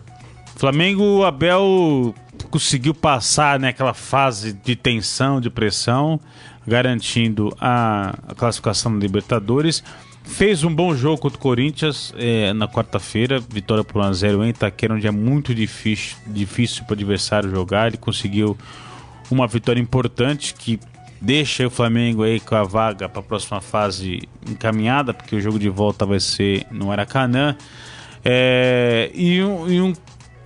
Flamengo, 0.57 1.25
Abel 1.25 2.15
conseguiu 2.49 2.95
passar 2.95 3.59
naquela 3.59 3.91
né, 3.91 3.95
fase 3.95 4.53
de 4.53 4.75
tensão, 4.75 5.41
de 5.41 5.51
pressão, 5.51 6.21
garantindo 6.67 7.55
a, 7.61 8.15
a 8.29 8.35
classificação 8.35 8.93
da 8.93 9.01
Libertadores. 9.01 9.83
Fez 10.25 10.63
um 10.63 10.75
bom 10.75 10.95
jogo 10.95 11.19
contra 11.19 11.39
o 11.39 11.41
Corinthians 11.41 12.13
é, 12.19 12.53
na 12.53 12.69
quarta-feira, 12.69 13.41
vitória 13.41 13.83
por 13.83 14.03
1x0 14.03 14.45
em 14.45 14.51
Itaquera, 14.51 14.95
onde 14.95 15.07
é 15.07 15.11
muito 15.11 15.55
difícil, 15.55 16.17
difícil 16.27 16.85
para 16.85 16.93
o 16.93 16.97
adversário 16.97 17.51
jogar. 17.51 17.89
Ele 17.89 17.97
conseguiu 17.97 18.57
uma 19.31 19.47
vitória 19.47 19.81
importante 19.81 20.55
que 20.55 20.79
deixa 21.21 21.67
o 21.67 21.71
Flamengo 21.71 22.23
aí 22.23 22.41
com 22.41 22.55
a 22.55 22.63
vaga 22.63 23.09
para 23.09 23.21
a 23.21 23.23
próxima 23.23 23.61
fase 23.61 24.29
encaminhada, 24.49 25.15
porque 25.15 25.35
o 25.35 25.41
jogo 25.41 25.59
de 25.59 25.69
volta 25.69 26.05
vai 26.05 26.21
ser 26.21 26.67
no 26.71 26.93
Aracanã. 26.93 27.57
É, 28.25 29.11
e, 29.15 29.43
um, 29.43 29.71
e 29.71 29.81
um 29.81 29.95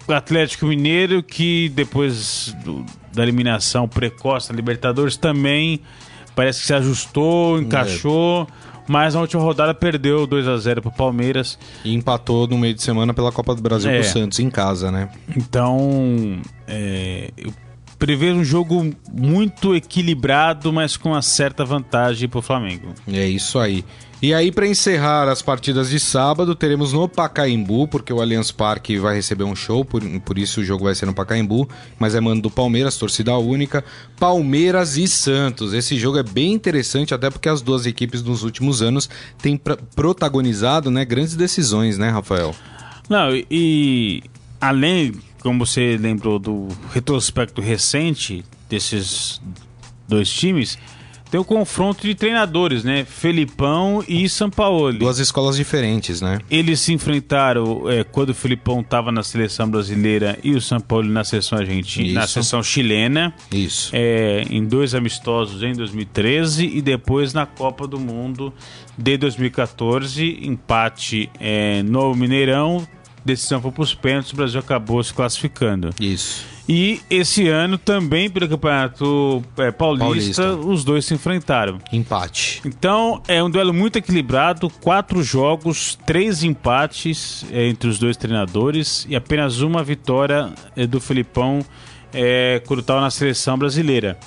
Atlético 0.08 0.66
Mineiro, 0.66 1.22
que 1.22 1.68
depois 1.70 2.54
do, 2.64 2.84
da 3.12 3.22
eliminação 3.22 3.88
precoce 3.88 4.50
na 4.50 4.56
Libertadores 4.56 5.16
também 5.16 5.80
parece 6.34 6.60
que 6.60 6.66
se 6.66 6.74
ajustou, 6.74 7.60
encaixou. 7.60 8.48
É. 8.68 8.72
Mas 8.88 9.14
na 9.14 9.20
última 9.20 9.40
rodada 9.40 9.72
perdeu 9.72 10.26
2 10.26 10.48
a 10.48 10.56
0 10.56 10.82
para 10.82 10.88
o 10.88 10.92
Palmeiras. 10.92 11.56
E 11.84 11.94
empatou 11.94 12.48
no 12.48 12.58
meio 12.58 12.74
de 12.74 12.82
semana 12.82 13.14
pela 13.14 13.30
Copa 13.30 13.54
do 13.54 13.62
Brasil 13.62 13.90
é. 13.90 14.00
o 14.00 14.04
Santos 14.04 14.40
em 14.40 14.50
casa, 14.50 14.90
né? 14.90 15.08
Então, 15.36 16.40
é, 16.66 17.30
eu 17.36 17.52
prevejo 17.96 18.34
um 18.34 18.44
jogo 18.44 18.90
muito 19.12 19.76
equilibrado, 19.76 20.72
mas 20.72 20.96
com 20.96 21.10
uma 21.10 21.22
certa 21.22 21.64
vantagem 21.64 22.28
para 22.28 22.40
o 22.40 22.42
Flamengo. 22.42 22.92
É 23.06 23.24
isso 23.24 23.58
aí. 23.60 23.84
E 24.22 24.32
aí, 24.32 24.52
para 24.52 24.68
encerrar 24.68 25.28
as 25.28 25.42
partidas 25.42 25.90
de 25.90 25.98
sábado, 25.98 26.54
teremos 26.54 26.92
no 26.92 27.08
Pacaembu, 27.08 27.88
porque 27.88 28.12
o 28.12 28.20
Allianz 28.20 28.52
Parque 28.52 28.96
vai 28.96 29.16
receber 29.16 29.42
um 29.42 29.56
show, 29.56 29.85
por, 29.85 30.00
por 30.20 30.38
isso 30.38 30.61
o 30.61 30.64
jogo 30.64 30.85
vai 30.85 30.94
ser 30.94 31.06
no 31.06 31.12
Pacaembu, 31.12 31.68
mas 31.98 32.14
é 32.14 32.20
mando 32.20 32.42
do 32.42 32.48
Palmeiras, 32.48 32.96
torcida 32.96 33.37
única. 33.37 33.85
Palmeiras 34.20 34.96
e 34.96 35.08
Santos. 35.08 35.72
Esse 35.72 35.98
jogo 35.98 36.18
é 36.18 36.22
bem 36.22 36.52
interessante, 36.52 37.12
até 37.12 37.30
porque 37.30 37.48
as 37.48 37.61
duas 37.61 37.85
equipes 37.85 38.22
nos 38.22 38.44
últimos 38.44 38.80
anos 38.80 39.11
têm 39.38 39.61
protagonizado 39.96 40.88
né, 40.88 41.04
grandes 41.04 41.35
decisões, 41.35 41.98
né, 41.98 42.08
Rafael? 42.08 42.54
Não, 43.08 43.30
e 43.50 44.22
além, 44.61 45.14
como 45.40 45.66
você 45.66 45.96
lembrou 46.00 46.38
do 46.38 46.68
retrospecto 46.92 47.61
recente 47.61 48.44
desses 48.70 49.42
dois 50.06 50.30
times 50.30 50.78
tem 51.32 51.40
o 51.40 51.44
confronto 51.46 52.06
de 52.06 52.14
treinadores, 52.14 52.84
né? 52.84 53.06
Felipão 53.06 54.04
e 54.06 54.28
São 54.28 54.50
Paulo. 54.50 54.92
Duas 54.92 55.18
escolas 55.18 55.56
diferentes, 55.56 56.20
né? 56.20 56.38
Eles 56.50 56.78
se 56.80 56.92
enfrentaram 56.92 57.88
é, 57.88 58.04
quando 58.04 58.28
o 58.28 58.34
Felipão 58.34 58.82
estava 58.82 59.10
na 59.10 59.22
seleção 59.22 59.66
brasileira 59.66 60.38
e 60.44 60.54
o 60.54 60.60
São 60.60 60.78
Paulo 60.78 61.08
na 61.08 61.24
seleção 61.24 61.58
argentina, 61.58 62.06
Isso. 62.06 62.14
na 62.14 62.26
seleção 62.26 62.62
chilena. 62.62 63.32
Isso. 63.50 63.88
É, 63.94 64.44
em 64.50 64.62
dois 64.62 64.94
amistosos 64.94 65.62
em 65.62 65.72
2013 65.72 66.66
e 66.66 66.82
depois 66.82 67.32
na 67.32 67.46
Copa 67.46 67.86
do 67.86 67.98
Mundo 67.98 68.52
de 68.98 69.16
2014, 69.16 70.38
empate 70.42 71.30
é, 71.40 71.82
no 71.82 72.14
Mineirão, 72.14 72.86
decisão 73.24 73.61
foi 73.61 73.70
para 73.70 73.82
os 73.82 73.94
pênaltis, 73.94 74.32
o 74.32 74.37
Brasil 74.37 74.61
acabou 74.61 75.02
se 75.02 75.12
classificando. 75.12 75.90
Isso. 76.00 76.44
E 76.68 77.00
esse 77.11 77.48
ano 77.48 77.76
também 77.76 78.30
pelo 78.30 78.48
Campeonato 78.48 79.42
é, 79.58 79.70
Paulista, 79.72 80.42
Paulista, 80.42 80.54
os 80.54 80.85
dois 80.85 81.04
se 81.04 81.14
enfrentaram. 81.14 81.78
Empate. 81.92 82.62
Então 82.64 83.20
é 83.26 83.42
um 83.42 83.50
duelo 83.50 83.74
muito 83.74 83.96
equilibrado, 83.96 84.70
quatro 84.70 85.22
jogos, 85.22 85.98
três 86.06 86.44
empates 86.44 87.44
é, 87.50 87.66
entre 87.66 87.88
os 87.88 87.98
dois 87.98 88.16
treinadores 88.16 89.06
e 89.08 89.16
apenas 89.16 89.61
uma 89.61 89.82
vitória 89.82 90.52
é, 90.76 90.87
do 90.87 91.00
Felipão 91.00 91.64
é, 92.12 92.62
quando 92.66 92.80
estava 92.80 93.00
na 93.00 93.11
seleção 93.11 93.58
brasileira. 93.58 94.18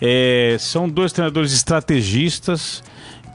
É, 0.00 0.56
são 0.58 0.88
dois 0.88 1.12
treinadores 1.12 1.52
estrategistas 1.52 2.82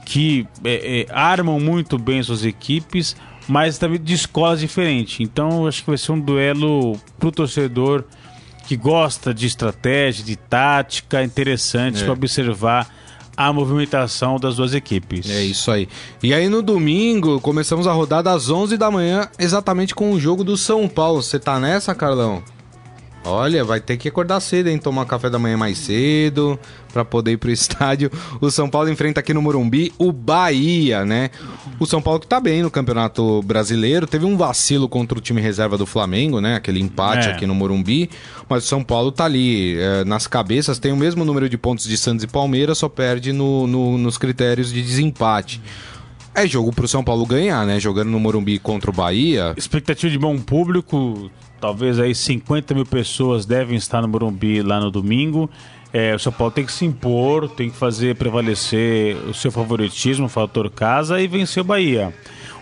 que 0.04 0.46
é, 0.64 1.00
é, 1.00 1.06
armam 1.12 1.58
muito 1.58 1.98
bem 1.98 2.22
suas 2.22 2.44
equipes, 2.44 3.16
mas 3.48 3.78
também 3.78 4.00
de 4.00 4.14
escolas 4.14 4.60
diferentes. 4.60 5.20
Então 5.20 5.66
acho 5.66 5.82
que 5.82 5.88
vai 5.90 5.98
ser 5.98 6.12
um 6.12 6.20
duelo 6.20 6.98
pro 7.18 7.30
torcedor 7.32 8.04
que 8.66 8.76
gosta 8.76 9.34
de 9.34 9.46
estratégia, 9.46 10.24
de 10.24 10.36
tática, 10.36 11.22
interessante 11.22 12.00
É. 12.00 12.04
para 12.04 12.12
observar 12.12 12.88
a 13.36 13.52
movimentação 13.52 14.36
das 14.38 14.56
duas 14.56 14.74
equipes. 14.74 15.28
É 15.28 15.42
isso 15.42 15.70
aí. 15.70 15.88
E 16.22 16.32
aí 16.34 16.48
no 16.48 16.62
domingo, 16.62 17.40
começamos 17.40 17.86
a 17.86 17.92
rodada 17.92 18.30
às 18.30 18.50
11 18.50 18.76
da 18.76 18.90
manhã, 18.90 19.28
exatamente 19.38 19.94
com 19.94 20.12
o 20.12 20.20
jogo 20.20 20.44
do 20.44 20.56
São 20.56 20.86
Paulo. 20.88 21.22
Você 21.22 21.38
tá 21.38 21.58
nessa, 21.58 21.94
Carlão? 21.94 22.42
Olha, 23.24 23.64
vai 23.64 23.80
ter 23.80 23.96
que 23.96 24.08
acordar 24.08 24.40
cedo, 24.40 24.68
hein? 24.68 24.78
Tomar 24.78 25.06
café 25.06 25.30
da 25.30 25.38
manhã 25.38 25.56
mais 25.56 25.78
cedo 25.78 26.58
pra 26.92 27.04
poder 27.04 27.32
ir 27.32 27.36
pro 27.36 27.50
estádio. 27.52 28.10
O 28.40 28.50
São 28.50 28.68
Paulo 28.68 28.88
enfrenta 28.90 29.20
aqui 29.20 29.32
no 29.32 29.40
Morumbi 29.40 29.92
o 29.96 30.10
Bahia, 30.10 31.04
né? 31.04 31.30
O 31.78 31.86
São 31.86 32.02
Paulo 32.02 32.18
que 32.18 32.26
tá 32.26 32.40
bem 32.40 32.62
no 32.62 32.70
Campeonato 32.70 33.40
Brasileiro. 33.42 34.08
Teve 34.08 34.24
um 34.24 34.36
vacilo 34.36 34.88
contra 34.88 35.16
o 35.16 35.20
time 35.20 35.40
reserva 35.40 35.78
do 35.78 35.86
Flamengo, 35.86 36.40
né? 36.40 36.56
Aquele 36.56 36.80
empate 36.80 37.28
É. 37.28 37.32
aqui 37.32 37.46
no 37.46 37.54
Morumbi. 37.54 38.10
Mas 38.48 38.64
o 38.64 38.66
São 38.66 38.82
Paulo 38.82 39.12
tá 39.12 39.24
ali 39.24 39.76
é, 39.78 40.04
nas 40.04 40.26
cabeças, 40.26 40.80
tem 40.80 40.90
o 40.90 40.96
mesmo 40.96 41.24
número 41.24 41.48
de 41.48 41.56
pontos 41.56 41.84
de 41.86 41.96
Santos 41.96 42.24
e 42.24 42.26
Palmeiras, 42.26 42.78
só 42.78 42.88
perde 42.88 43.32
no- 43.32 43.68
no- 43.68 43.98
nos 43.98 44.18
critérios 44.18 44.72
de 44.72 44.82
desempate. 44.82 45.62
É 46.34 46.46
jogo 46.46 46.72
pro 46.72 46.88
São 46.88 47.04
Paulo 47.04 47.24
ganhar, 47.26 47.64
né? 47.66 47.78
Jogando 47.78 48.08
no 48.10 48.18
Morumbi 48.18 48.58
contra 48.58 48.90
o 48.90 48.92
Bahia. 48.92 49.52
Expectativa 49.56 50.10
de 50.10 50.18
bom 50.18 50.38
público, 50.38 51.30
talvez 51.62 52.00
aí 52.00 52.12
50 52.12 52.74
mil 52.74 52.84
pessoas 52.84 53.46
devem 53.46 53.76
estar 53.76 54.02
no 54.02 54.08
Morumbi 54.08 54.60
lá 54.62 54.80
no 54.80 54.90
domingo. 54.90 55.48
É, 55.92 56.12
o 56.12 56.18
São 56.18 56.32
Paulo 56.32 56.50
tem 56.50 56.66
que 56.66 56.72
se 56.72 56.84
impor, 56.84 57.48
tem 57.48 57.70
que 57.70 57.76
fazer 57.76 58.16
prevalecer 58.16 59.14
o 59.28 59.32
seu 59.32 59.52
favoritismo, 59.52 60.26
o 60.26 60.28
fator 60.28 60.68
casa 60.68 61.20
e 61.20 61.28
vencer 61.28 61.60
o 61.60 61.64
Bahia. 61.64 62.12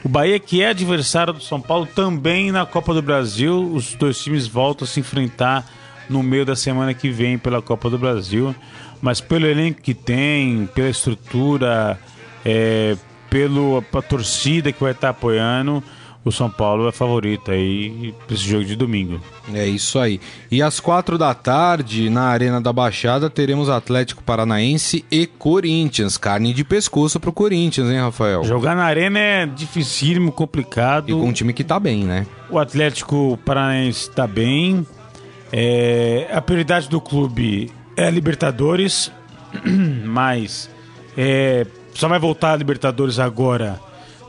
O 0.04 0.08
Bahia, 0.08 0.38
que 0.38 0.62
é 0.62 0.68
adversário 0.68 1.32
do 1.32 1.42
São 1.42 1.58
Paulo, 1.58 1.86
também 1.86 2.52
na 2.52 2.66
Copa 2.66 2.92
do 2.92 3.00
Brasil, 3.00 3.72
os 3.72 3.94
dois 3.94 4.18
times 4.22 4.46
voltam 4.46 4.84
a 4.84 4.88
se 4.88 5.00
enfrentar 5.00 5.64
no 6.06 6.22
meio 6.22 6.44
da 6.44 6.54
semana 6.54 6.92
que 6.92 7.08
vem 7.08 7.38
pela 7.38 7.62
Copa 7.62 7.88
do 7.88 7.96
Brasil. 7.96 8.54
Mas 9.00 9.18
pelo 9.18 9.46
elenco 9.46 9.80
que 9.80 9.94
tem, 9.94 10.68
pela 10.74 10.90
estrutura, 10.90 11.98
é, 12.44 12.98
pelo, 13.30 13.82
a 13.94 14.02
torcida 14.02 14.70
que 14.72 14.82
vai 14.82 14.92
estar 14.92 15.08
apoiando, 15.08 15.82
o 16.24 16.30
São 16.30 16.50
Paulo 16.50 16.88
é 16.88 16.92
favorito 16.92 17.50
aí 17.50 18.14
para 18.26 18.34
esse 18.34 18.44
jogo 18.44 18.64
de 18.64 18.76
domingo. 18.76 19.20
É 19.54 19.66
isso 19.66 19.98
aí. 19.98 20.20
E 20.50 20.62
às 20.62 20.78
quatro 20.78 21.16
da 21.16 21.32
tarde, 21.32 22.10
na 22.10 22.24
Arena 22.24 22.60
da 22.60 22.72
Baixada, 22.72 23.30
teremos 23.30 23.70
Atlético 23.70 24.22
Paranaense 24.22 25.04
e 25.10 25.26
Corinthians. 25.26 26.18
Carne 26.18 26.52
de 26.52 26.62
pescoço 26.62 27.18
pro 27.18 27.32
Corinthians, 27.32 27.88
hein, 27.88 28.00
Rafael? 28.00 28.44
Jogar 28.44 28.76
na 28.76 28.84
arena 28.84 29.18
é 29.18 29.46
dificílimo, 29.46 30.30
complicado. 30.30 31.08
E 31.08 31.12
com 31.12 31.26
um 31.26 31.32
time 31.32 31.54
que 31.54 31.64
tá 31.64 31.80
bem, 31.80 32.04
né? 32.04 32.26
O 32.50 32.58
Atlético 32.58 33.38
Paranaense 33.44 34.10
está 34.10 34.26
bem. 34.26 34.86
É, 35.50 36.28
a 36.32 36.40
prioridade 36.42 36.88
do 36.88 37.00
clube 37.00 37.72
é 37.96 38.06
a 38.06 38.10
Libertadores, 38.10 39.10
mas 40.04 40.68
é, 41.16 41.66
só 41.94 42.08
vai 42.08 42.18
voltar 42.18 42.52
a 42.52 42.56
Libertadores 42.56 43.18
agora 43.18 43.80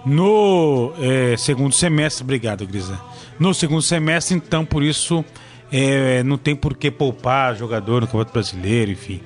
no 0.06 0.94
é, 1.00 1.36
segundo 1.38 1.74
semestre. 1.74 2.24
Obrigado, 2.24 2.66
Grisa. 2.66 3.00
No 3.40 3.54
segundo 3.54 3.82
semestre, 3.82 4.36
então 4.36 4.66
por 4.66 4.84
isso 4.84 5.24
é, 5.72 6.24
não 6.24 6.38
tem 6.38 6.56
por 6.56 6.76
que 6.76 6.92
poupar 6.92 7.56
jogador 7.56 8.02
no 8.02 8.08
Campeonato 8.08 8.34
Brasileiro, 8.34 8.92
enfim. 8.92 9.22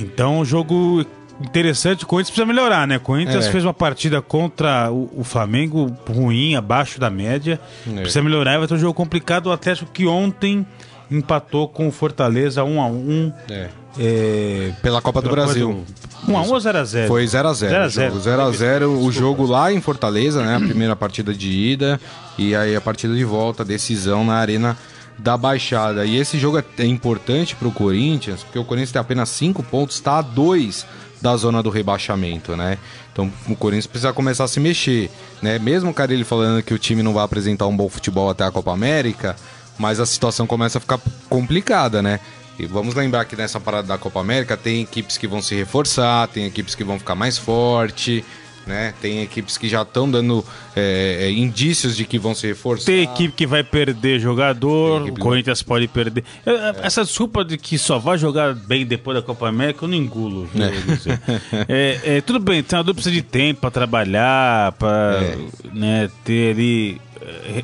Então, 0.00 0.44
jogo 0.44 1.04
interessante. 1.40 2.04
O 2.04 2.06
Corinthians 2.06 2.30
precisa 2.30 2.46
melhorar, 2.46 2.86
né? 2.86 2.96
O 2.96 3.00
Corinthians 3.00 3.46
É. 3.46 3.50
fez 3.50 3.64
uma 3.64 3.74
partida 3.74 4.20
contra 4.22 4.90
o, 4.90 5.10
o 5.20 5.24
Flamengo 5.24 5.92
ruim, 6.08 6.54
abaixo 6.54 7.00
da 7.00 7.10
média. 7.10 7.60
É. 7.86 8.00
Precisa 8.00 8.22
melhorar, 8.22 8.58
vai 8.58 8.68
ter 8.68 8.74
um 8.74 8.78
jogo 8.78 8.94
complicado. 8.94 9.46
O 9.46 9.52
Atlético 9.52 9.90
que 9.90 10.06
ontem 10.06 10.66
empatou 11.10 11.68
com 11.68 11.88
o 11.88 11.92
Fortaleza 11.92 12.62
1 12.64 12.80
a 12.82 12.86
1 12.86 13.32
É. 13.50 13.68
é, 13.98 14.72
Pela 14.82 15.00
Copa 15.00 15.20
do 15.22 15.30
pela 15.30 15.44
Brasil. 15.44 15.84
do- 16.26 16.32
1 16.32 16.36
a 16.36 16.42
1 16.42 16.50
ou 16.52 16.60
0 16.60 16.78
a 16.78 16.84
0 16.84 17.08
Foi 17.08 17.24
0x0. 17.26 17.68
0x0. 17.88 18.20
0x0 18.20 18.86
o 19.04 19.12
jogo 19.12 19.46
lá 19.46 19.72
em 19.72 19.80
Fortaleza, 19.80 20.44
né? 20.44 20.56
A 20.56 20.60
primeira 20.60 20.96
partida 20.96 21.32
de 21.32 21.48
ida. 21.50 22.00
E 22.38 22.54
aí 22.54 22.74
a 22.74 22.80
partida 22.80 23.14
de 23.14 23.24
volta, 23.24 23.64
decisão 23.64 24.24
na 24.24 24.34
Arena 24.34 24.76
da 25.18 25.36
Baixada. 25.36 26.04
E 26.04 26.16
esse 26.16 26.38
jogo 26.38 26.58
é 26.58 26.64
é 26.78 26.84
importante 26.84 27.54
pro 27.56 27.70
Corinthians, 27.70 28.42
porque 28.42 28.58
o 28.58 28.64
Corinthians 28.64 28.92
tem 28.92 29.00
apenas 29.00 29.28
5 29.30 29.62
pontos, 29.62 29.98
tá 30.00 30.18
a 30.18 30.22
2 30.22 30.84
da 31.22 31.34
zona 31.36 31.62
do 31.62 31.70
rebaixamento, 31.70 32.54
né? 32.56 32.76
Então 33.12 33.32
o 33.48 33.56
Corinthians 33.56 33.86
precisa 33.86 34.12
começar 34.12 34.44
a 34.44 34.48
se 34.48 34.60
mexer, 34.60 35.10
né? 35.40 35.58
Mesmo 35.58 35.90
o 35.90 35.94
cara 35.94 36.12
ele 36.12 36.24
falando 36.24 36.62
que 36.62 36.74
o 36.74 36.78
time 36.78 37.02
não 37.02 37.14
vai 37.14 37.24
apresentar 37.24 37.66
um 37.66 37.74
bom 37.76 37.88
futebol 37.88 38.28
até 38.28 38.44
a 38.44 38.50
Copa 38.50 38.70
América, 38.72 39.34
mas 39.78 40.00
a 40.00 40.06
situação 40.06 40.46
começa 40.46 40.78
a 40.78 40.80
ficar 40.80 40.98
complicada, 41.28 42.02
né? 42.02 42.20
E 42.58 42.64
vamos 42.66 42.94
lembrar 42.94 43.24
que 43.26 43.36
nessa 43.36 43.60
parada 43.60 43.86
da 43.88 43.98
Copa 43.98 44.20
América 44.20 44.56
tem 44.56 44.80
equipes 44.82 45.18
que 45.18 45.26
vão 45.26 45.42
se 45.42 45.54
reforçar, 45.54 46.26
tem 46.28 46.46
equipes 46.46 46.74
que 46.74 46.82
vão 46.84 46.98
ficar 46.98 47.14
mais 47.14 47.36
forte, 47.36 48.24
né? 48.66 48.94
Tem 49.00 49.22
equipes 49.22 49.56
que 49.58 49.68
já 49.68 49.82
estão 49.82 50.10
dando 50.10 50.42
é, 50.74 51.18
é, 51.20 51.30
indícios 51.30 51.94
de 51.96 52.04
que 52.06 52.18
vão 52.18 52.34
se 52.34 52.46
reforçar. 52.46 52.86
Tem 52.86 53.02
equipe 53.02 53.32
que 53.34 53.46
vai 53.46 53.62
perder 53.62 54.18
jogador, 54.18 55.02
o 55.02 55.12
Corinthians 55.18 55.62
pode 55.62 55.86
perder. 55.86 56.24
Eu- 56.46 56.54
eu- 56.56 56.74
Essa 56.82 57.04
desculpa 57.04 57.44
de 57.44 57.58
que 57.58 57.76
só 57.78 57.98
vai 57.98 58.16
jogar 58.18 58.54
bem 58.54 58.84
depois 58.86 59.16
da 59.16 59.22
Copa 59.22 59.48
América, 59.48 59.84
eu 59.84 59.88
não 59.88 59.96
engulo. 59.96 60.48
É, 61.68 62.00
é, 62.16 62.20
tudo 62.20 62.38
bem, 62.40 62.60
o 62.60 62.62
treinador 62.64 62.94
precisa 62.94 63.14
de 63.14 63.22
tempo 63.22 63.60
para 63.60 63.70
trabalhar, 63.70 64.72
para 64.72 65.20
É. 65.22 65.38
né, 65.72 66.10
ter 66.24 66.52
ali, 66.52 67.00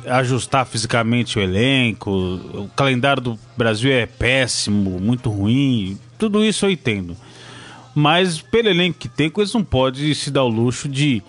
ajustar 0.07 0.65
fisicamente 0.65 1.37
o 1.37 1.41
elenco. 1.41 2.11
O 2.11 2.69
calendário 2.75 3.21
do 3.21 3.39
Brasil 3.57 3.91
é 3.91 4.05
péssimo, 4.05 4.99
muito 4.99 5.29
ruim. 5.29 5.97
Tudo 6.17 6.43
isso 6.43 6.65
eu 6.65 6.71
entendo. 6.71 7.15
Mas 7.95 8.41
pelo 8.41 8.69
elenco 8.69 8.99
que 8.99 9.07
tem, 9.07 9.31
eles 9.35 9.53
não 9.53 9.63
pode 9.63 10.13
se 10.15 10.31
dar 10.31 10.43
o 10.43 10.47
luxo 10.47 10.89
de 10.89 11.21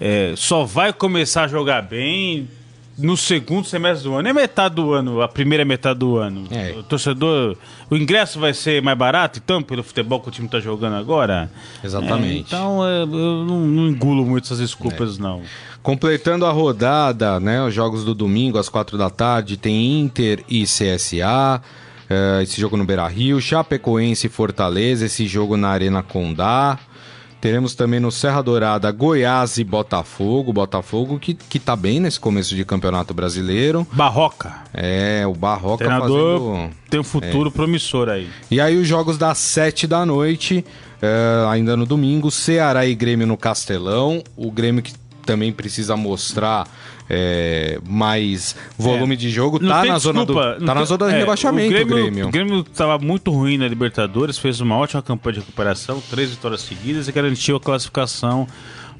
é, 0.00 0.34
só 0.36 0.64
vai 0.64 0.92
começar 0.92 1.44
a 1.44 1.48
jogar 1.48 1.82
bem 1.82 2.48
no 2.98 3.16
segundo 3.16 3.66
semestre 3.66 4.08
do 4.08 4.14
ano. 4.14 4.28
É 4.28 4.32
metade 4.32 4.74
do 4.74 4.92
ano, 4.92 5.22
a 5.22 5.28
primeira 5.28 5.64
metade 5.64 6.00
do 6.00 6.16
ano. 6.16 6.44
É. 6.50 6.74
O 6.76 6.82
torcedor. 6.82 7.56
O 7.88 7.96
ingresso 7.96 8.40
vai 8.40 8.52
ser 8.52 8.82
mais 8.82 8.98
barato, 8.98 9.40
então, 9.42 9.62
pelo 9.62 9.82
futebol 9.82 10.20
que 10.20 10.28
o 10.28 10.32
time 10.32 10.46
está 10.46 10.58
jogando 10.58 10.96
agora? 10.96 11.50
Exatamente. 11.82 12.54
É, 12.54 12.58
então 12.58 12.86
é, 12.86 13.02
eu 13.02 13.06
não, 13.06 13.60
não 13.60 13.88
engulo 13.88 14.26
muito 14.26 14.44
essas 14.44 14.58
desculpas, 14.58 15.16
não. 15.16 15.42
Completando 15.82 16.44
a 16.44 16.50
rodada, 16.50 17.38
né? 17.38 17.62
Os 17.62 17.72
jogos 17.72 18.04
do 18.04 18.14
domingo 18.14 18.58
às 18.58 18.68
quatro 18.68 18.98
da 18.98 19.08
tarde 19.08 19.56
tem 19.56 20.00
Inter 20.00 20.44
e 20.48 20.64
CSA. 20.64 21.62
eh, 22.10 22.42
esse 22.42 22.60
jogo 22.60 22.76
no 22.76 22.84
Beira 22.84 23.06
Rio, 23.06 23.40
Chapecoense 23.40 24.26
e 24.26 24.30
Fortaleza, 24.30 25.06
esse 25.06 25.26
jogo 25.26 25.56
na 25.56 25.68
Arena 25.68 26.02
Condá. 26.02 26.78
Teremos 27.40 27.74
também 27.74 28.00
no 28.00 28.10
Serra 28.10 28.42
Dourada 28.42 28.90
Goiás 28.90 29.58
e 29.58 29.64
Botafogo. 29.64 30.52
Botafogo 30.52 31.18
que, 31.18 31.34
que 31.34 31.58
tá 31.58 31.76
bem 31.76 32.00
nesse 32.00 32.18
começo 32.18 32.54
de 32.54 32.64
campeonato 32.64 33.14
brasileiro. 33.14 33.86
Barroca. 33.92 34.56
É, 34.74 35.24
o 35.26 35.34
Barroca 35.34 35.84
Treinador 35.84 36.40
fazendo. 36.40 36.70
tem 36.90 37.00
um 37.00 37.04
futuro 37.04 37.50
promissor 37.50 38.08
aí. 38.08 38.28
E 38.50 38.60
aí 38.60 38.76
os 38.76 38.88
jogos 38.88 39.16
das 39.16 39.38
7 39.38 39.86
da 39.86 40.04
noite, 40.04 40.64
eh, 41.00 41.46
ainda 41.48 41.76
no 41.76 41.86
domingo, 41.86 42.30
Ceará 42.30 42.84
e 42.84 42.94
Grêmio 42.94 43.26
no 43.26 43.36
Castelão. 43.36 44.22
O 44.36 44.50
Grêmio 44.50 44.82
que 44.82 44.92
também 45.24 45.52
precisa 45.52 45.96
mostrar 45.96 46.66
eh, 47.10 47.78
mais 47.86 48.54
volume 48.76 49.14
É. 49.14 49.16
de 49.16 49.30
jogo. 49.30 49.58
Não 49.60 49.68
Tá 49.70 49.82
tem 49.82 49.90
na, 49.92 49.98
zona 49.98 50.24
do, 50.24 50.34
desculpa, 50.34 50.54
tá 50.54 50.58
não 50.60 50.66
na 50.66 50.74
tem- 50.74 50.86
zona 50.86 50.98
do 50.98 51.10
é, 51.10 51.18
rebaixamento, 51.18 51.68
o 51.68 51.72
Grêmio. 51.72 51.94
o 51.96 52.00
Grêmio. 52.02 52.26
O 52.26 52.30
Grêmio 52.30 52.60
estava 52.60 52.98
muito 52.98 53.30
ruim 53.30 53.56
na 53.58 53.66
Libertadores, 53.68 54.38
fez 54.38 54.60
uma 54.60 54.76
ótima 54.76 55.02
campanha 55.02 55.34
de 55.34 55.40
recuperação, 55.40 56.02
três 56.10 56.30
vitórias 56.30 56.60
seguidas 56.62 57.08
e 57.08 57.12
garantiu 57.12 57.56
a 57.56 57.60
classificação 57.60 58.46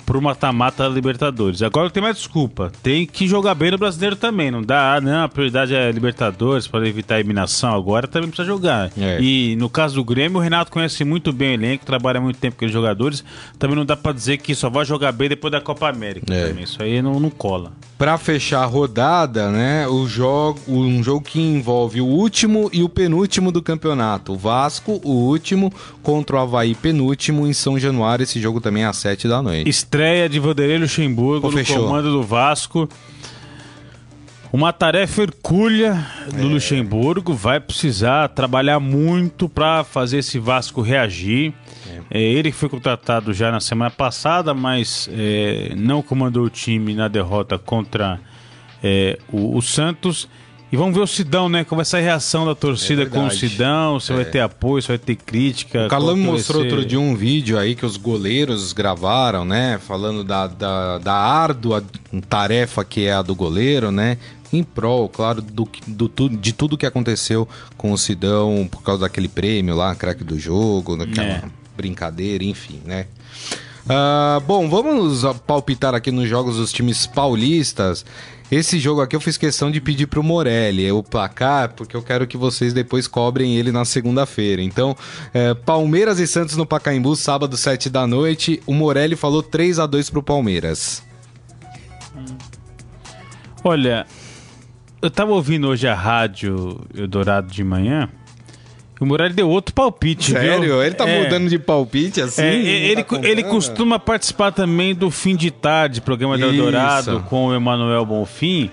para 0.08 0.16
o 0.16 0.22
mata-mata 0.22 0.88
Libertadores. 0.88 1.60
Agora 1.60 1.90
tem 1.90 2.02
mais 2.02 2.16
desculpa, 2.16 2.72
tem 2.82 3.04
que 3.04 3.28
jogar 3.28 3.54
bem 3.54 3.72
no 3.72 3.76
brasileiro 3.76 4.16
também. 4.16 4.50
Não 4.50 4.62
dá, 4.62 4.98
não, 5.02 5.24
a 5.24 5.28
prioridade 5.28 5.74
é 5.74 5.92
Libertadores 5.92 6.66
para 6.66 6.88
evitar 6.88 7.16
a 7.16 7.20
eliminação. 7.20 7.74
Agora 7.74 8.08
também 8.08 8.30
precisa 8.30 8.48
jogar. 8.48 8.90
É. 8.98 9.20
E 9.20 9.54
no 9.56 9.68
caso 9.68 9.96
do 9.96 10.04
Grêmio, 10.04 10.38
o 10.38 10.40
Renato 10.40 10.72
conhece 10.72 11.04
muito 11.04 11.30
bem 11.30 11.50
o 11.50 11.52
elenco, 11.52 11.84
trabalha 11.84 12.22
muito 12.22 12.38
tempo 12.38 12.56
com 12.56 12.64
os 12.64 12.72
jogadores. 12.72 13.22
Também 13.58 13.76
não 13.76 13.84
dá 13.84 13.98
para 13.98 14.14
dizer 14.14 14.38
que 14.38 14.54
só 14.54 14.70
vai 14.70 14.86
jogar 14.86 15.12
bem 15.12 15.28
depois 15.28 15.52
da 15.52 15.60
Copa 15.60 15.90
América. 15.90 16.32
É. 16.32 16.48
Também. 16.48 16.64
Isso 16.64 16.82
aí 16.82 17.02
não, 17.02 17.20
não 17.20 17.28
cola. 17.28 17.72
Pra 17.98 18.16
fechar 18.16 18.62
a 18.62 18.66
rodada, 18.66 19.50
né, 19.50 19.86
o 19.88 20.06
jogo, 20.06 20.60
um 20.68 21.02
jogo 21.02 21.20
que 21.20 21.40
envolve 21.40 22.00
o 22.00 22.06
último 22.06 22.70
e 22.72 22.82
o 22.82 22.88
penúltimo 22.88 23.52
do 23.52 23.60
campeonato. 23.60 24.32
O 24.32 24.36
Vasco, 24.38 25.00
o 25.04 25.10
último, 25.10 25.70
contra 26.00 26.36
o 26.36 26.38
Havaí, 26.38 26.74
penúltimo, 26.76 27.46
em 27.46 27.52
São 27.52 27.78
Januário. 27.78 28.22
Esse 28.22 28.40
jogo 28.40 28.60
também 28.60 28.84
é 28.84 28.86
às 28.86 28.96
7 28.96 29.26
da 29.26 29.42
noite. 29.42 29.68
Estreia 29.98 30.28
de 30.28 30.38
Vanderlei 30.38 30.78
Luxemburgo 30.78 31.40
Pô, 31.40 31.50
no 31.50 31.58
fechou. 31.58 31.86
comando 31.86 32.12
do 32.12 32.22
Vasco. 32.22 32.88
Uma 34.52 34.72
tarefa 34.72 35.22
hercúlea 35.22 36.06
do 36.32 36.38
É. 36.38 36.44
Luxemburgo. 36.44 37.34
Vai 37.34 37.58
precisar 37.58 38.28
trabalhar 38.28 38.78
muito 38.78 39.48
para 39.48 39.82
fazer 39.82 40.18
esse 40.18 40.38
Vasco 40.38 40.82
reagir. 40.82 41.52
É, 42.08 42.22
ele 42.22 42.52
foi 42.52 42.68
contratado 42.68 43.34
já 43.34 43.50
na 43.50 43.58
semana 43.58 43.90
passada, 43.90 44.54
mas 44.54 45.10
é, 45.12 45.72
não 45.76 46.00
comandou 46.00 46.44
o 46.44 46.50
time 46.50 46.94
na 46.94 47.08
derrota 47.08 47.58
contra 47.58 48.20
é, 48.80 49.18
o, 49.32 49.56
o 49.56 49.60
Santos. 49.60 50.28
E 50.70 50.76
vamos 50.76 50.94
ver 50.94 51.00
o 51.00 51.06
Sidão, 51.06 51.48
né? 51.48 51.64
Como 51.64 51.78
vai 51.78 51.84
ser 51.84 51.96
a 51.96 52.00
reação 52.00 52.44
da 52.44 52.54
torcida 52.54 53.02
É 53.04 53.06
com 53.06 53.26
o. 53.26 53.30
Sidão, 53.30 53.98
se 53.98 54.12
vai 54.12 54.24
ter 54.24 54.40
apoio, 54.40 54.82
se 54.82 54.88
vai 54.88 54.98
ter 54.98 55.16
crítica. 55.16 55.86
O 55.86 55.88
vai 55.88 56.14
mostrou 56.14 56.62
ser- 56.62 56.68
outro 56.70 56.84
dia 56.86 57.00
um 57.00 57.16
vídeo 57.16 57.58
aí 57.58 57.74
que 57.74 57.86
os 57.86 57.96
goleiros 57.96 58.72
gravaram, 58.74 59.44
né? 59.46 59.78
Falando 59.86 60.22
da, 60.22 60.46
da, 60.46 60.98
da 60.98 61.14
árdua 61.14 61.82
tarefa 62.28 62.84
que 62.84 63.06
é 63.06 63.14
a 63.14 63.22
do 63.22 63.34
goleiro, 63.34 63.90
né? 63.90 64.18
Em 64.52 64.62
prol, 64.62 65.08
claro, 65.08 65.40
do, 65.42 65.68
do, 65.86 66.28
de 66.28 66.52
tudo 66.52 66.76
que 66.76 66.86
aconteceu 66.86 67.48
com 67.76 67.92
o 67.92 67.98
Sidão 67.98 68.68
por 68.70 68.82
causa 68.82 69.02
daquele 69.02 69.28
prêmio 69.28 69.74
lá, 69.74 69.94
craque 69.94 70.24
do 70.24 70.38
jogo, 70.38 70.96
daquela 70.96 71.26
É. 71.28 71.42
brincadeira, 71.76 72.44
enfim, 72.44 72.80
né? 72.84 73.06
Ah, 73.88 74.40
bom, 74.46 74.68
vamos 74.68 75.22
palpitar 75.46 75.94
aqui 75.94 76.10
nos 76.10 76.28
jogos 76.28 76.56
dos 76.56 76.70
times 76.72 77.06
paulistas. 77.06 78.04
Esse 78.50 78.78
jogo 78.78 79.02
aqui 79.02 79.14
eu 79.14 79.20
fiz 79.20 79.36
questão 79.36 79.70
de 79.70 79.78
pedir 79.78 80.06
pro 80.06 80.22
Morelli 80.22 80.90
o 80.90 81.02
placar, 81.02 81.74
porque 81.74 81.94
eu 81.94 82.02
quero 82.02 82.26
que 82.26 82.36
vocês 82.36 82.72
depois 82.72 83.06
cobrem 83.06 83.56
ele 83.56 83.70
na 83.70 83.84
segunda-feira. 83.84 84.62
Então, 84.62 84.96
é, 85.34 85.52
Palmeiras 85.52 86.18
e 86.18 86.26
Santos 86.26 86.56
no 86.56 86.64
Pacaembu, 86.64 87.14
sábado, 87.14 87.56
7 87.56 87.90
da 87.90 88.06
noite. 88.06 88.62
O 88.66 88.72
Morelli 88.72 89.16
falou 89.16 89.42
3 89.42 89.78
a 89.78 89.86
2 89.86 90.08
pro 90.08 90.22
Palmeiras. 90.22 91.02
Olha, 93.62 94.06
eu 95.02 95.10
tava 95.10 95.32
ouvindo 95.32 95.68
hoje 95.68 95.86
a 95.86 95.94
rádio 95.94 96.80
Eldorado 96.96 97.52
de 97.52 97.62
manhã. 97.62 98.08
O 99.00 99.06
Morelli 99.06 99.32
deu 99.34 99.48
outro 99.48 99.74
palpite, 99.74 100.32
viu? 100.32 100.40
Sério? 100.40 100.82
Ele 100.82 100.94
tá 100.94 101.08
É. 101.08 101.22
mudando 101.22 101.48
de 101.48 101.58
palpite 101.58 102.20
assim? 102.20 102.42
É, 102.42 102.54
ele, 102.56 103.04
tá 103.04 103.20
ele 103.22 103.42
costuma 103.44 103.98
participar 103.98 104.50
também 104.50 104.94
do 104.94 105.10
Fim 105.10 105.36
de 105.36 105.50
Tarde, 105.50 106.00
programa 106.00 106.36
do. 106.36 106.44
Eldorado, 106.46 107.24
com 107.28 107.46
o 107.46 107.54
Emanuel 107.54 108.04
Bonfim. 108.04 108.70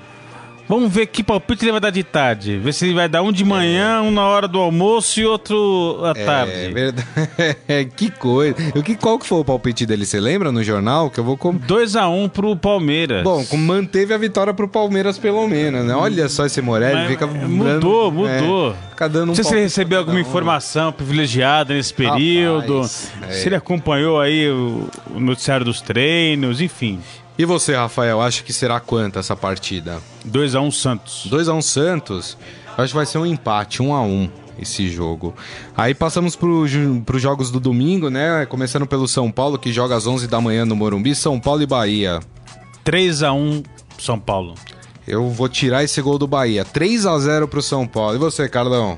Vamos 0.67 0.91
ver 0.91 1.05
que 1.07 1.23
palpite 1.23 1.63
ele 1.65 1.71
vai 1.71 1.81
dar 1.81 1.89
de 1.91 2.03
tarde. 2.03 2.57
Ver 2.57 2.73
se 2.73 2.85
ele 2.85 2.93
vai 2.95 3.07
dar 3.07 3.21
um 3.21 3.31
de 3.31 3.45
manhã, 3.45 4.01
um 4.01 4.09
na 4.11 4.23
hora 4.27 4.47
do 4.47 4.59
almoço 4.59 5.19
e 5.19 5.25
outro 5.25 5.99
à 6.03 6.19
É 6.19 6.25
tarde. 6.25 6.71
verdade. 6.73 7.07
que 7.95 8.09
coisa. 8.09 8.55
O 8.75 8.81
que, 8.81 8.95
qual 8.95 9.19
que 9.19 9.25
foi 9.27 9.39
o 9.39 9.45
palpite 9.45 9.85
dele? 9.85 10.05
Você 10.05 10.19
lembra 10.19 10.51
no 10.51 10.63
jornal? 10.63 11.09
Que 11.09 11.19
eu 11.19 11.23
vou 11.23 11.37
com... 11.37 11.53
2x1 11.57 12.29
pro 12.29 12.55
Palmeiras. 12.55 13.23
Bom, 13.23 13.45
manteve 13.57 14.13
a 14.13 14.17
vitória 14.17 14.53
pro 14.53 14.67
Palmeiras 14.67 15.17
pelo 15.17 15.47
menos, 15.47 15.85
né? 15.85 15.95
Olha 15.95 16.27
só 16.29 16.45
esse 16.45 16.61
Morelli, 16.61 16.95
Mas, 16.95 17.07
fica... 17.09 17.25
é, 17.25 17.27
dando- 17.27 17.47
mudou, 17.49 18.11
mudou. 18.11 18.71
é, 18.71 18.89
fica 18.89 19.07
dando 19.09 19.23
um 19.23 19.25
Não 19.27 19.35
sei 19.35 19.43
se 19.43 19.49
ele 19.51 19.59
palpite 19.61 19.63
recebeu 19.75 19.99
alguma 19.99 20.17
um. 20.17 20.21
informação 20.21 20.91
privilegiada 20.91 21.73
nesse 21.73 21.93
período. 21.93 22.75
Rapaz, 22.77 23.11
é. 23.29 23.31
Se 23.33 23.47
ele 23.47 23.55
acompanhou 23.55 24.19
aí 24.19 24.49
o, 24.49 24.87
o 25.13 25.19
noticiário 25.19 25.65
dos 25.65 25.79
treinos, 25.81 26.59
enfim. 26.61 26.99
E 27.37 27.43
você, 27.43 27.75
Rafael, 27.75 28.21
acha 28.21 28.43
que 28.43 28.53
será 28.53 28.79
quanto 28.79 29.19
essa 29.19 29.35
partida? 29.35 30.01
2x1 30.25 30.71
Santos. 30.71 31.27
2x1 31.29 31.61
Santos? 31.61 32.37
Acho 32.77 32.89
que 32.89 32.95
vai 32.95 33.05
ser 33.05 33.17
um 33.17 33.25
empate, 33.25 33.79
1x1 33.83 34.29
esse 34.57 34.89
jogo. 34.89 35.33
Aí 35.75 35.93
passamos 35.93 36.35
para 36.35 36.47
os 36.47 37.21
jogos 37.21 37.51
do 37.51 37.59
domingo, 37.59 38.09
né? 38.09 38.45
Começando 38.45 38.87
pelo 38.87 39.05
São 39.05 39.29
Paulo, 39.29 39.59
que 39.59 39.73
joga 39.73 39.95
às 39.95 40.07
11 40.07 40.27
da 40.27 40.39
manhã 40.39 40.65
no 40.65 40.77
Morumbi, 40.77 41.13
São 41.13 41.39
Paulo 41.39 41.61
e 41.61 41.65
Bahia. 41.65 42.21
3x1 42.85 43.65
São 43.99 44.17
Paulo. 44.17 44.55
Eu 45.05 45.29
vou 45.29 45.49
tirar 45.49 45.83
esse 45.83 46.01
gol 46.01 46.17
do 46.17 46.27
Bahia. 46.27 46.63
3 46.63 47.05
a 47.05 47.19
0 47.19 47.47
pro 47.49 47.61
São 47.61 47.85
Paulo. 47.85 48.15
E 48.15 48.17
você, 48.17 48.47
Carlão? 48.47 48.97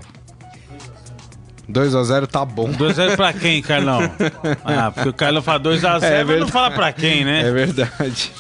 2 1.68 1.96
a 1.96 2.04
0 2.04 2.28
tá 2.28 2.46
bom. 2.46 2.72
2x0 2.72 3.16
pra 3.16 3.34
quem, 3.34 3.62
Carlão? 3.62 4.00
Ah, 4.64 4.92
porque 4.92 5.10
o 5.10 5.14
Carlão 5.14 5.42
fala 5.42 5.60
2x0, 5.60 6.04
É 6.04 6.24
mas 6.24 6.40
não 6.40 6.48
fala 6.48 6.72
pra 6.72 6.94
quem, 6.94 7.26
né? 7.26 7.48
É 7.48 7.52
verdade. 7.52 8.32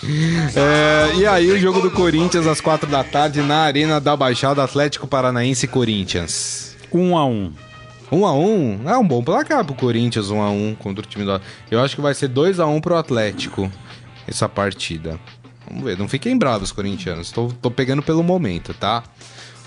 É, 0.56 1.16
e 1.18 1.26
aí, 1.26 1.52
o 1.52 1.60
jogo 1.60 1.82
do 1.82 1.92
Corinthians 1.92 2.48
às 2.48 2.62
4 2.62 2.90
da 2.90 3.04
tarde 3.04 3.42
na 3.42 3.60
Arena 3.60 4.00
da 4.00 4.16
Baixada 4.16 4.64
Atlético 4.64 5.08
Paranaense 5.08 5.68
Corinthians. 5.68 6.76
1x1. 6.94 7.52
1 8.10 8.26
a 8.26 8.34
1 8.34 8.82
É 8.86 8.98
um 8.98 9.06
bom 9.06 9.22
placar 9.22 9.66
pro 9.66 9.76
Corinthians, 9.76 10.30
1 10.30 10.42
a 10.42 10.50
1 10.50 10.76
contra 10.76 11.04
o 11.04 11.08
time 11.08 11.26
do 11.26 11.42
Eu 11.70 11.82
acho 11.82 11.96
que 11.96 12.02
vai 12.02 12.14
ser 12.14 12.30
2 12.30 12.60
a 12.60 12.66
1 12.66 12.80
pro 12.80 12.96
Atlético 12.96 13.70
essa 14.28 14.48
partida. 14.48 15.20
Vamos 15.70 15.84
ver, 15.84 15.98
não 15.98 16.08
fiquem 16.08 16.38
bravos, 16.38 16.72
corintianos. 16.72 17.32
Tô, 17.32 17.48
tô 17.62 17.70
pegando 17.70 18.02
pelo 18.02 18.24
momento, 18.24 18.74
tá? 18.74 19.04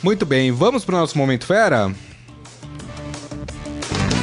Muito 0.03 0.25
bem, 0.25 0.51
vamos 0.51 0.85
pro 0.85 0.97
nosso 0.97 1.17
momento 1.19 1.45
fera? 1.45 1.93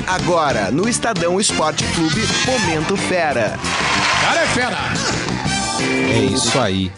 Agora, 0.08 0.72
no 0.72 0.88
Estadão 0.88 1.38
Esporte 1.38 1.84
Clube, 1.94 2.22
Momento 2.46 2.96
Fera. 2.96 3.60
Cara 4.22 4.42
é 4.42 4.48
fera! 4.48 4.78
É 6.10 6.20
isso 6.34 6.58
aí. 6.58 6.90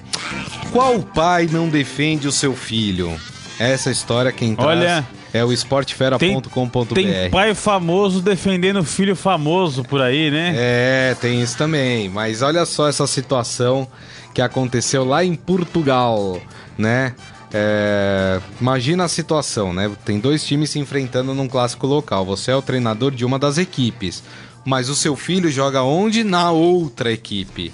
Qual 0.72 1.00
pai 1.00 1.50
não 1.52 1.70
defende 1.70 2.28
o 2.28 2.32
seu 2.32 2.56
filho? 2.56 3.20
Essa 3.60 3.90
história 3.90 4.32
quem 4.32 4.56
traz 4.56 4.70
Olha, 4.70 5.08
é 5.34 5.44
o 5.44 5.48
Tem, 5.48 5.56
esportefera.com.br. 5.56 6.94
tem 6.94 7.30
pai 7.32 7.56
famoso 7.56 8.22
defendendo 8.22 8.84
filho 8.84 9.16
famoso 9.16 9.84
por 9.84 10.04
aí, 10.04 10.30
né? 10.30 10.54
É, 10.56 11.16
tem 11.20 11.42
isso 11.42 11.58
também. 11.58 12.10
Mas 12.10 12.44
olha 12.44 12.64
só 12.64 12.88
essa 12.88 13.08
situação 13.08 13.88
que 14.36 14.42
aconteceu 14.42 15.04
lá 15.04 15.26
em 15.26 15.34
Portugal, 15.34 16.40
né? 16.78 17.16
É, 17.52 18.40
imagina 18.62 19.06
a 19.06 19.08
situação, 19.08 19.74
né? 19.74 19.90
Tem 20.06 20.20
dois 20.20 20.44
times 20.44 20.70
se 20.70 20.80
enfrentando 20.80 21.34
num 21.34 21.48
clássico 21.48 21.88
local. 21.88 22.26
Você 22.26 22.52
é 22.52 22.56
o 22.56 22.62
treinador 22.62 23.12
de 23.12 23.26
uma 23.26 23.40
das 23.40 23.58
equipes, 23.58 24.24
mas 24.64 24.90
o 24.90 24.96
seu 24.96 25.16
filho 25.16 25.50
joga 25.50 25.82
onde? 25.82 26.24
Na 26.24 26.52
outra 26.52 27.12
equipe. 27.12 27.72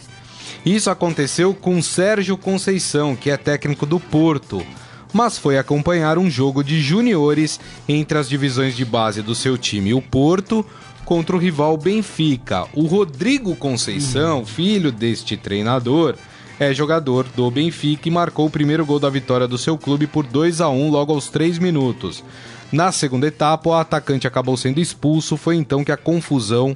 Isso 0.65 0.89
aconteceu 0.89 1.53
com 1.53 1.81
Sérgio 1.81 2.37
Conceição, 2.37 3.15
que 3.15 3.29
é 3.29 3.37
técnico 3.37 3.85
do 3.85 3.99
Porto, 3.99 4.65
mas 5.13 5.37
foi 5.37 5.57
acompanhar 5.57 6.17
um 6.17 6.29
jogo 6.29 6.63
de 6.63 6.81
juniores 6.81 7.59
entre 7.87 8.17
as 8.17 8.27
divisões 8.27 8.75
de 8.75 8.83
base 8.83 9.21
do 9.21 9.35
seu 9.35 9.57
time, 9.57 9.93
o 9.93 10.01
Porto, 10.01 10.65
contra 11.05 11.35
o 11.35 11.39
rival 11.39 11.77
Benfica. 11.77 12.65
O 12.73 12.85
Rodrigo 12.87 13.55
Conceição, 13.55 14.43
filho 14.45 14.91
deste 14.91 15.37
treinador, 15.37 16.15
é 16.59 16.73
jogador 16.73 17.25
do 17.35 17.49
Benfica 17.51 18.07
e 18.07 18.11
marcou 18.11 18.45
o 18.45 18.49
primeiro 18.49 18.85
gol 18.85 18.99
da 18.99 19.09
vitória 19.09 19.47
do 19.47 19.57
seu 19.57 19.77
clube 19.77 20.07
por 20.07 20.25
2 20.25 20.61
a 20.61 20.69
1 20.69 20.89
logo 20.89 21.13
aos 21.13 21.27
3 21.29 21.59
minutos. 21.59 22.23
Na 22.71 22.91
segunda 22.91 23.27
etapa, 23.27 23.69
o 23.69 23.73
atacante 23.73 24.27
acabou 24.27 24.57
sendo 24.57 24.79
expulso, 24.79 25.37
foi 25.37 25.55
então 25.55 25.83
que 25.83 25.91
a 25.91 25.97
confusão 25.97 26.73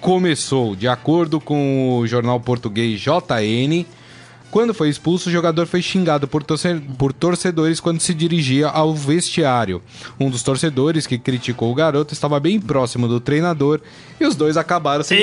começou. 0.00 0.76
De 0.76 0.86
acordo 0.86 1.40
com 1.40 1.98
o 1.98 2.06
jornal 2.06 2.40
português 2.40 3.00
JN, 3.00 3.86
quando 4.52 4.72
foi 4.72 4.88
expulso, 4.88 5.28
o 5.28 5.32
jogador 5.32 5.66
foi 5.66 5.80
xingado 5.82 6.28
por, 6.28 6.44
torce- 6.44 6.80
por 6.98 7.12
torcedores 7.12 7.80
quando 7.80 8.00
se 8.00 8.12
dirigia 8.14 8.68
ao 8.68 8.94
vestiário. 8.94 9.82
Um 10.20 10.28
dos 10.30 10.42
torcedores 10.44 11.06
que 11.06 11.18
criticou 11.18 11.72
o 11.72 11.74
garoto 11.74 12.12
estava 12.14 12.38
bem 12.38 12.60
próximo 12.60 13.08
do 13.08 13.18
treinador 13.18 13.80
e 14.20 14.24
os 14.26 14.36
dois 14.36 14.56
acabaram 14.56 15.02
se 15.02 15.14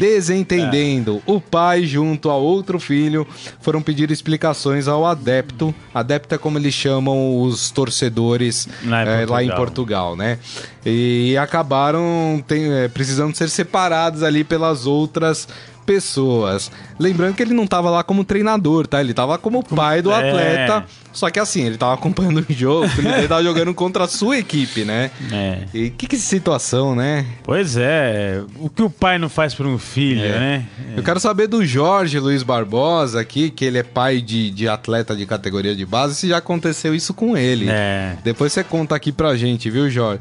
desentendendo. 0.00 1.22
O 1.26 1.40
pai, 1.40 1.84
junto 1.84 2.30
ao 2.30 2.42
outro 2.42 2.80
filho, 2.80 3.26
foram 3.60 3.82
pedir 3.82 4.10
explicações 4.10 4.88
ao 4.88 5.04
adepto. 5.06 5.74
Adepto 5.94 6.34
é 6.34 6.38
como 6.38 6.58
eles 6.58 6.74
chamam 6.74 7.42
os 7.42 7.70
torcedores 7.70 8.68
Lá 8.84 9.04
em 9.04 9.08
eh, 9.08 9.26
lá 9.26 9.42
em 9.44 9.48
Portugal. 9.48 9.56
Portugal, 9.68 10.16
né? 10.16 10.38
E 10.84 11.36
acabaram 11.36 12.42
tem- 12.48 12.72
eh, 12.72 12.88
precisando 12.88 13.34
ser 13.36 13.50
separados 13.50 14.22
ali 14.22 14.42
pelas 14.44 14.86
outras 14.86 15.46
pessoas. 15.88 16.70
Lembrando 16.98 17.34
que 17.34 17.42
ele 17.42 17.54
não 17.54 17.66
tava 17.66 17.88
lá 17.88 18.02
como 18.04 18.22
treinador, 18.24 18.86
tá? 18.86 19.00
Ele 19.00 19.14
tava 19.14 19.38
como 19.38 19.62
pai 19.64 20.02
do 20.02 20.12
É. 20.12 20.14
atleta. 20.28 20.84
Só 21.12 21.30
que 21.30 21.40
assim, 21.40 21.64
ele 21.64 21.78
tava 21.78 21.94
acompanhando 21.94 22.44
o 22.48 22.52
jogo, 22.52 22.86
dele 23.02 23.26
tava 23.26 23.42
jogando 23.42 23.72
contra 23.74 24.04
a 24.04 24.08
sua 24.08 24.38
equipe, 24.38 24.84
né? 24.84 25.10
É. 25.32 25.58
E 25.72 25.90
que 25.90 26.06
que 26.06 26.16
situação, 26.18 26.94
né? 26.94 27.24
Pois 27.42 27.76
é, 27.76 28.42
o 28.56 28.68
que 28.68 28.82
o 28.82 28.90
pai 28.90 29.18
não 29.18 29.28
faz 29.30 29.54
por 29.54 29.66
um 29.66 29.78
filho, 29.78 30.20
É. 30.22 30.38
né? 30.38 30.66
Eu 30.96 31.02
quero 31.02 31.18
saber 31.18 31.46
do 31.46 31.64
Jorge 31.64 32.18
Luiz 32.20 32.42
Barbosa 32.42 33.18
aqui, 33.20 33.50
que 33.50 33.64
ele 33.64 33.78
é 33.78 33.82
pai 33.82 34.20
de, 34.20 34.50
de 34.50 34.68
atleta 34.68 35.16
de 35.16 35.24
categoria 35.26 35.74
de 35.74 35.86
base, 35.86 36.14
se 36.14 36.28
já 36.28 36.36
aconteceu 36.36 36.94
isso 36.94 37.14
com 37.14 37.36
ele. 37.36 37.66
É. 37.70 38.16
Depois 38.22 38.52
você 38.52 38.62
conta 38.62 38.94
aqui 38.94 39.10
pra 39.10 39.34
gente, 39.36 39.70
viu, 39.70 39.88
Jorge? 39.90 40.20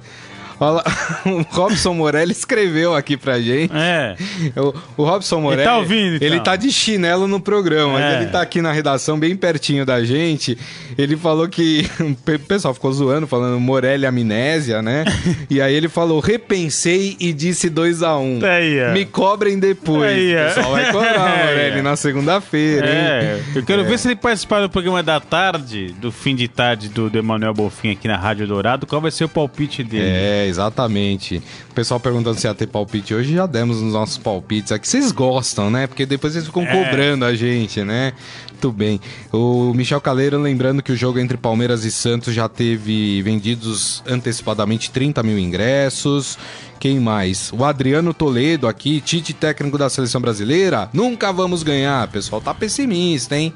Olha 0.60 0.84
o 1.26 1.42
Robson 1.56 1.94
Morelli 1.94 2.32
escreveu 2.32 2.96
aqui 2.96 3.18
pra 3.18 3.40
gente. 3.40 3.72
É. 3.76 4.16
O, 4.56 4.74
o 5.02 5.06
Robson 5.06 5.40
Morelli. 5.42 5.64
tá 5.64 5.78
ouvindo, 5.78 6.16
então? 6.16 6.28
Ele 6.28 6.40
tá 6.40 6.56
de 6.56 6.72
chinelo 6.72 7.28
no 7.28 7.40
programa, 7.40 8.02
É. 8.02 8.18
ele 8.22 8.28
tá 8.32 8.42
aqui 8.42 8.62
na 8.62 8.72
redação, 8.72 9.20
bem 9.20 9.36
pertinho 9.36 9.86
da 9.86 10.04
gente. 10.04 10.58
Ele 10.98 11.16
falou 11.18 11.48
que. 11.48 11.86
O 12.38 12.40
pessoal 12.48 12.74
ficou 12.74 12.92
zoando, 12.92 13.26
falando 13.28 13.60
Morelli 13.60 14.06
amnésia, 14.06 14.82
né? 14.82 15.04
e 15.50 15.60
aí 15.62 15.74
ele 15.74 15.88
falou: 15.90 16.20
repensei 16.20 17.16
e 17.20 17.34
disse 17.34 17.70
2x1. 17.70 18.44
Aí, 18.44 18.84
ó. 18.90 18.94
Me 18.94 19.06
cobrem 19.06 19.58
depois. 19.60 20.04
Aí, 20.12 20.36
ó. 20.36 20.42
o 20.42 20.46
pessoal 20.48 20.72
vai 20.72 20.92
cobrar, 20.92 21.26
Aí, 21.26 21.48
Morelli, 21.48 21.82
na 21.82 21.96
segunda-feira, 21.96 22.88
hein? 22.88 22.96
É, 22.98 23.40
eu 23.56 23.64
quero 23.64 23.84
ver 23.86 23.98
se 24.00 24.08
ele 24.08 24.16
participar 24.16 24.62
do 24.62 24.70
programa 24.70 25.02
da 25.04 25.20
tarde, 25.20 25.96
do 26.00 26.12
fim 26.12 26.36
de 26.36 26.48
tarde 26.48 26.90
do 26.90 27.10
do 27.10 27.18
Emanuel 27.18 27.54
Bolfin 27.54 27.92
aqui 27.92 28.08
na 28.08 28.18
Rádio 28.18 28.46
Dourado, 28.48 28.86
qual 28.86 29.02
vai 29.02 29.12
ser 29.12 29.24
o 29.24 29.30
palpite 29.30 29.84
dele. 29.84 30.06
É, 30.08 30.47
exatamente. 30.48 31.42
O 31.70 31.74
pessoal 31.74 32.00
perguntando 32.00 32.40
se 32.40 32.48
ia 32.48 32.54
ter 32.54 32.68
palpite 32.68 33.14
hoje, 33.14 33.36
já 33.36 33.46
demos 33.46 33.78
os 33.78 33.94
nossos 33.94 34.18
palpites 34.18 34.72
aqui. 34.72 34.88
Vocês 34.88 35.12
gostam, 35.12 35.70
né? 35.70 35.88
Porque 35.88 36.06
depois 36.06 36.36
eles 36.36 36.48
ficam 36.48 36.64
é. 36.64 36.86
cobrando 36.86 37.26
a 37.26 37.36
gente, 37.36 37.84
né? 37.84 38.14
Muito 38.58 38.72
bem. 38.72 39.00
O 39.32 39.72
Michel 39.76 40.02
Caleiro 40.02 40.42
lembrando 40.42 40.82
que 40.82 40.92
o 40.92 40.96
jogo 40.96 41.20
entre 41.20 41.38
Palmeiras 41.38 41.86
e 41.86 41.92
Santos 41.92 42.34
já 42.34 42.50
teve 42.50 43.22
vendidos 43.22 44.02
antecipadamente 44.08 44.90
30 44.90 45.22
mil 45.22 45.38
ingressos. 45.38 46.40
Quem 46.80 47.00
mais? 47.00 47.52
O 47.54 47.64
Adriano 47.64 48.14
Toledo 48.14 48.68
aqui, 48.68 49.00
Tite 49.00 49.34
técnico 49.34 49.78
da 49.78 49.90
seleção 49.90 50.20
brasileira. 50.20 50.90
Nunca 50.92 51.32
vamos 51.32 51.62
ganhar. 51.62 52.08
O 52.08 52.12
pessoal 52.12 52.42
tá 52.42 52.54
pessimista, 52.54 53.38
hein? 53.38 53.54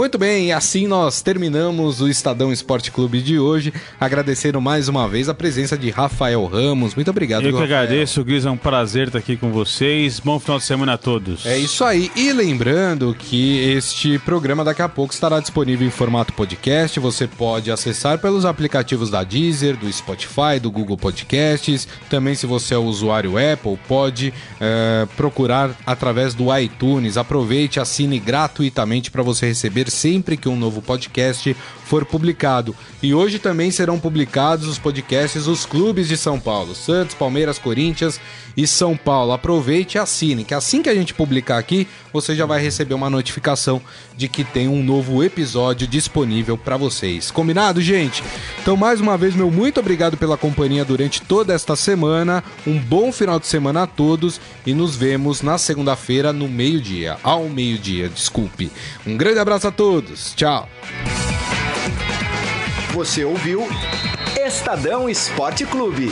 Muito 0.00 0.16
bem, 0.16 0.46
e 0.46 0.52
assim 0.52 0.86
nós 0.86 1.20
terminamos 1.20 2.00
o 2.00 2.08
Estadão 2.08 2.50
Esporte 2.50 2.90
Clube 2.90 3.20
de 3.20 3.38
hoje, 3.38 3.70
agradecendo 4.00 4.58
mais 4.58 4.88
uma 4.88 5.06
vez 5.06 5.28
a 5.28 5.34
presença 5.34 5.76
de 5.76 5.90
Rafael 5.90 6.42
Ramos. 6.46 6.94
Muito 6.94 7.10
obrigado, 7.10 7.42
Eu 7.42 7.52
que 7.52 7.60
Rafael. 7.60 7.82
agradeço, 7.82 8.24
Guiz, 8.24 8.46
é 8.46 8.50
um 8.50 8.56
prazer 8.56 9.08
estar 9.08 9.18
aqui 9.18 9.36
com 9.36 9.52
vocês. 9.52 10.18
Bom 10.18 10.40
final 10.40 10.56
de 10.56 10.64
semana 10.64 10.94
a 10.94 10.96
todos. 10.96 11.44
É 11.44 11.58
isso 11.58 11.84
aí. 11.84 12.10
E 12.16 12.32
lembrando 12.32 13.14
que 13.14 13.58
este 13.72 14.18
programa 14.20 14.64
daqui 14.64 14.80
a 14.80 14.88
pouco 14.88 15.12
estará 15.12 15.38
disponível 15.38 15.86
em 15.86 15.90
formato 15.90 16.32
podcast. 16.32 16.98
Você 16.98 17.26
pode 17.26 17.70
acessar 17.70 18.18
pelos 18.18 18.46
aplicativos 18.46 19.10
da 19.10 19.22
Deezer, 19.22 19.76
do 19.76 19.92
Spotify, 19.92 20.58
do 20.58 20.70
Google 20.70 20.96
Podcasts. 20.96 21.86
Também, 22.08 22.34
se 22.34 22.46
você 22.46 22.72
é 22.72 22.78
usuário 22.78 23.34
Apple, 23.36 23.78
pode 23.86 24.32
é, 24.58 25.06
procurar 25.14 25.76
através 25.84 26.32
do 26.32 26.56
iTunes. 26.56 27.18
Aproveite, 27.18 27.78
assine 27.78 28.18
gratuitamente 28.18 29.10
para 29.10 29.22
você 29.22 29.44
receber 29.44 29.89
sempre 29.90 30.36
que 30.36 30.48
um 30.48 30.56
novo 30.56 30.80
podcast 30.80 31.54
for 31.84 32.06
publicado. 32.06 32.74
E 33.02 33.12
hoje 33.12 33.38
também 33.38 33.70
serão 33.70 33.98
publicados 33.98 34.68
os 34.68 34.78
podcasts 34.78 35.44
dos 35.44 35.66
clubes 35.66 36.08
de 36.08 36.16
São 36.16 36.38
Paulo: 36.38 36.74
Santos, 36.74 37.14
Palmeiras, 37.14 37.58
Corinthians 37.58 38.20
e 38.56 38.66
São 38.66 38.96
Paulo. 38.96 39.32
Aproveite 39.32 39.96
e 39.96 39.98
assine, 39.98 40.44
que 40.44 40.54
assim 40.54 40.82
que 40.82 40.88
a 40.88 40.94
gente 40.94 41.14
publicar 41.14 41.58
aqui, 41.58 41.86
você 42.12 42.34
já 42.34 42.46
vai 42.46 42.60
receber 42.60 42.94
uma 42.94 43.10
notificação 43.10 43.80
de 44.16 44.28
que 44.28 44.44
tem 44.44 44.68
um 44.68 44.82
novo 44.82 45.22
episódio 45.22 45.86
disponível 45.86 46.56
para 46.56 46.76
vocês. 46.76 47.30
Combinado, 47.30 47.80
gente? 47.80 48.22
Então, 48.60 48.76
mais 48.76 49.00
uma 49.00 49.16
vez, 49.16 49.34
meu 49.34 49.50
muito 49.50 49.80
obrigado 49.80 50.16
pela 50.16 50.36
companhia 50.36 50.84
durante 50.84 51.22
toda 51.22 51.54
esta 51.54 51.74
semana. 51.76 52.42
Um 52.66 52.78
bom 52.78 53.12
final 53.12 53.38
de 53.38 53.46
semana 53.46 53.82
a 53.82 53.86
todos 53.86 54.40
e 54.66 54.74
nos 54.74 54.96
vemos 54.96 55.42
na 55.42 55.58
segunda-feira 55.58 56.32
no 56.32 56.48
meio-dia. 56.48 57.16
Ao 57.22 57.48
meio-dia, 57.48 58.08
desculpe. 58.08 58.70
Um 59.06 59.16
grande 59.16 59.38
abraço 59.38 59.68
a 59.68 59.70
todos. 59.70 60.34
Tchau. 60.34 60.68
Você 62.92 63.24
ouviu 63.24 63.68
Estadão 64.36 65.08
Esporte 65.08 65.64
Clube. 65.64 66.10